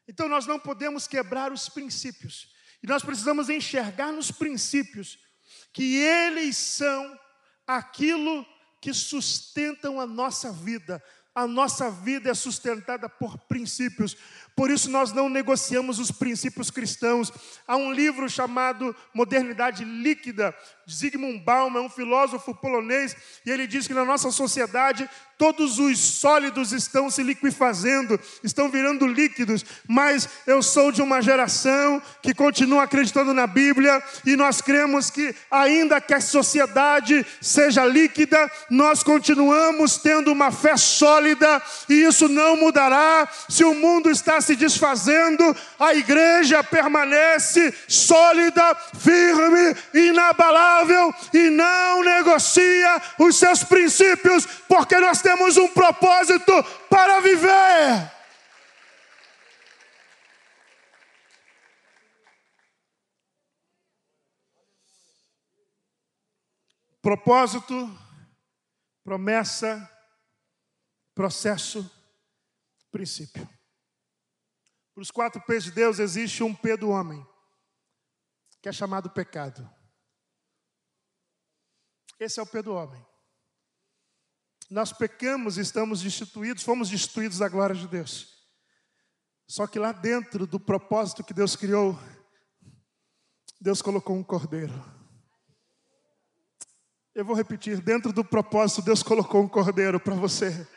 Então 0.07 0.29
nós 0.29 0.45
não 0.45 0.59
podemos 0.59 1.07
quebrar 1.07 1.51
os 1.51 1.67
princípios. 1.67 2.53
E 2.83 2.85
nós 2.85 3.03
precisamos 3.03 3.49
enxergar 3.49 4.11
nos 4.11 4.29
princípios 4.29 5.17
que 5.73 5.95
eles 5.95 6.55
são 6.55 7.19
aquilo 7.65 8.45
que 8.79 8.93
sustentam 8.93 9.99
a 9.99 10.05
nossa 10.05 10.51
vida. 10.51 11.03
A 11.33 11.47
nossa 11.47 11.89
vida 11.89 12.29
é 12.29 12.35
sustentada 12.35 13.09
por 13.09 13.35
princípios. 13.47 14.15
Por 14.59 14.69
isso 14.69 14.91
nós 14.91 15.13
não 15.13 15.29
negociamos 15.29 15.99
os 15.99 16.11
princípios 16.11 16.69
cristãos. 16.69 17.31
Há 17.65 17.77
um 17.77 17.93
livro 17.93 18.29
chamado 18.29 18.93
Modernidade 19.13 19.85
Líquida, 19.85 20.53
de 20.85 20.93
Zygmunt 20.93 21.45
Bauman, 21.45 21.83
um 21.83 21.89
filósofo 21.89 22.53
polonês, 22.53 23.15
e 23.45 23.51
ele 23.51 23.65
diz 23.65 23.87
que 23.87 23.93
na 23.93 24.03
nossa 24.03 24.31
sociedade 24.31 25.09
todos 25.37 25.79
os 25.79 25.97
sólidos 25.97 26.73
estão 26.73 27.09
se 27.09 27.23
liquefazendo, 27.23 28.19
estão 28.43 28.69
virando 28.69 29.07
líquidos, 29.07 29.63
mas 29.87 30.27
eu 30.45 30.61
sou 30.61 30.91
de 30.91 31.01
uma 31.01 31.21
geração 31.21 32.01
que 32.21 32.33
continua 32.33 32.83
acreditando 32.83 33.33
na 33.33 33.47
Bíblia 33.47 34.03
e 34.25 34.35
nós 34.35 34.59
cremos 34.61 35.09
que, 35.09 35.33
ainda 35.49 36.01
que 36.01 36.13
a 36.13 36.19
sociedade 36.19 37.25
seja 37.39 37.85
líquida, 37.85 38.51
nós 38.69 39.01
continuamos 39.01 39.97
tendo 39.97 40.29
uma 40.29 40.51
fé 40.51 40.75
sólida 40.75 41.61
e 41.87 42.03
isso 42.03 42.27
não 42.27 42.57
mudará. 42.57 43.25
Se 43.47 43.63
o 43.63 43.73
mundo 43.73 44.09
está 44.09 44.41
se 44.41 44.48
desfazendo, 44.55 45.55
a 45.79 45.93
igreja 45.93 46.63
permanece 46.63 47.73
sólida, 47.87 48.75
firme, 48.97 49.75
inabalável 49.93 51.13
e 51.33 51.49
não 51.49 52.03
negocia 52.03 53.01
os 53.19 53.35
seus 53.37 53.63
princípios, 53.63 54.45
porque 54.67 54.99
nós 54.99 55.21
temos 55.21 55.57
um 55.57 55.67
propósito 55.67 56.51
para 56.89 57.19
viver. 57.19 58.19
Propósito, 67.01 67.89
promessa, 69.03 69.89
processo, 71.15 71.89
princípio. 72.91 73.58
Para 74.99 75.03
os 75.03 75.11
quatro 75.11 75.41
P's 75.41 75.63
de 75.63 75.71
Deus 75.71 75.97
existe 75.97 76.43
um 76.43 76.53
P 76.53 76.75
do 76.75 76.89
homem, 76.89 77.25
que 78.61 78.67
é 78.67 78.71
chamado 78.73 79.09
pecado. 79.09 79.65
Esse 82.19 82.41
é 82.41 82.43
o 82.43 82.45
P 82.45 82.61
do 82.61 82.73
homem 82.73 83.01
nós 84.69 84.93
pecamos 84.93 85.57
e 85.57 85.61
estamos 85.61 86.01
destituídos, 86.01 86.63
fomos 86.63 86.89
destituídos 86.89 87.39
da 87.39 87.49
glória 87.49 87.75
de 87.75 87.87
Deus. 87.87 88.27
Só 89.47 89.65
que 89.65 89.79
lá 89.79 89.91
dentro 89.91 90.45
do 90.45 90.59
propósito 90.59 91.23
que 91.23 91.33
Deus 91.33 91.55
criou, 91.55 91.97
Deus 93.59 93.81
colocou 93.81 94.15
um 94.15 94.23
cordeiro. 94.23 94.73
Eu 97.15 97.25
vou 97.25 97.35
repetir: 97.35 97.81
dentro 97.81 98.13
do 98.13 98.23
propósito, 98.23 98.83
Deus 98.83 99.01
colocou 99.01 99.41
um 99.41 99.47
cordeiro 99.47 99.99
para 99.99 100.13
você. 100.13 100.67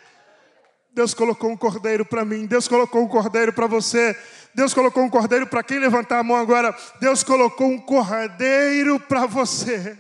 Deus 0.93 1.15
colocou 1.15 1.51
um 1.51 1.57
cordeiro 1.57 2.05
para 2.05 2.25
mim, 2.25 2.47
Deus 2.47 2.69
colocou 2.69 3.03
um 3.03 3.09
cordeiro 3.09 3.53
para 3.53 3.67
você, 3.67 4.17
Deus 4.55 4.75
colocou 4.75 5.03
um 5.03 5.11
cordeiro 5.11 5.47
para 5.47 5.63
quem 5.63 5.79
levantar 5.79 6.19
a 6.19 6.23
mão 6.23 6.37
agora, 6.37 6.77
Deus 7.01 7.23
colocou 7.23 7.69
um 7.69 7.81
cordeiro 7.81 9.01
para 9.01 9.27
você 9.27 9.99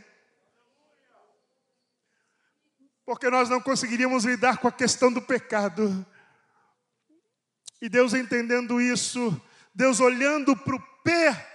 porque 3.12 3.28
nós 3.28 3.50
não 3.50 3.60
conseguiríamos 3.60 4.24
lidar 4.24 4.56
com 4.56 4.68
a 4.68 4.72
questão 4.72 5.12
do 5.12 5.20
pecado. 5.20 6.06
E 7.78 7.86
Deus 7.86 8.14
entendendo 8.14 8.80
isso, 8.80 9.38
Deus 9.74 10.00
olhando 10.00 10.56
para 10.56 10.76
o 10.76 10.82
pé 11.04 11.48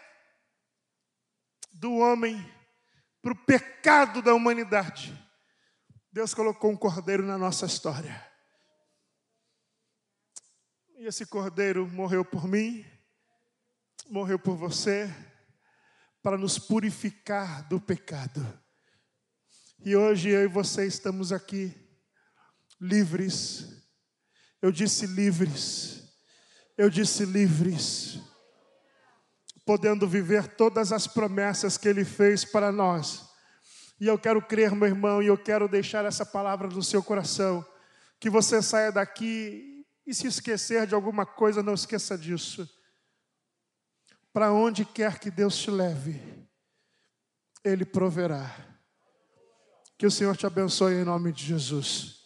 do 1.74 1.96
homem, 1.96 2.46
para 3.24 3.32
o 3.32 3.36
pecado 3.36 4.22
da 4.22 4.36
humanidade, 4.36 5.18
Deus 6.12 6.32
colocou 6.34 6.70
um 6.70 6.78
cordeiro 6.78 7.24
na 7.24 7.40
nossa 7.40 7.66
história. 7.66 8.27
E 11.00 11.06
esse 11.06 11.28
cordeiro 11.28 11.88
morreu 11.88 12.26
por 12.26 12.48
mim, 12.48 12.84
morreu 14.10 14.40
por 14.40 14.56
você, 14.56 15.08
para 16.24 16.40
nos 16.40 16.58
purificar 16.58 17.68
do 17.70 17.80
pecado. 17.80 18.44
E 19.86 19.96
hoje 19.96 20.30
eu 20.30 20.46
e 20.46 20.48
você 20.48 20.88
estamos 20.88 21.32
aqui, 21.32 21.72
livres. 22.82 23.68
Eu 24.60 24.72
disse 24.72 25.06
livres. 25.06 26.02
Eu 26.76 26.90
disse 26.90 27.26
livres. 27.26 28.20
Podendo 29.64 30.08
viver 30.08 30.48
todas 30.48 30.92
as 30.92 31.06
promessas 31.06 31.78
que 31.78 31.88
Ele 31.88 32.04
fez 32.04 32.44
para 32.44 32.72
nós. 32.72 33.24
E 34.02 34.08
eu 34.08 34.18
quero 34.18 34.42
crer, 34.42 34.72
meu 34.74 34.88
irmão, 34.88 35.22
e 35.22 35.28
eu 35.28 35.38
quero 35.38 35.68
deixar 35.68 36.06
essa 36.06 36.26
palavra 36.26 36.68
no 36.68 36.82
seu 36.82 37.04
coração. 37.04 37.64
Que 38.20 38.32
você 38.32 38.64
saia 38.64 38.92
daqui 38.92 39.77
e 40.08 40.14
se 40.14 40.26
esquecer 40.26 40.88
de 40.88 40.96
alguma 40.96 41.26
coisa, 41.26 41.62
não 41.62 41.74
esqueça 41.74 42.18
disso. 42.18 42.68
Para 44.32 44.54
onde 44.54 44.86
quer 44.86 45.20
que 45.20 45.30
Deus 45.30 45.58
te 45.58 45.70
leve, 45.70 46.22
Ele 47.62 47.84
proverá. 47.84 48.50
Que 49.98 50.06
o 50.06 50.12
Senhor 50.12 50.38
te 50.38 50.46
abençoe 50.46 50.94
em 50.94 51.04
nome 51.04 51.34
de 51.34 51.44
Jesus. 51.44 52.17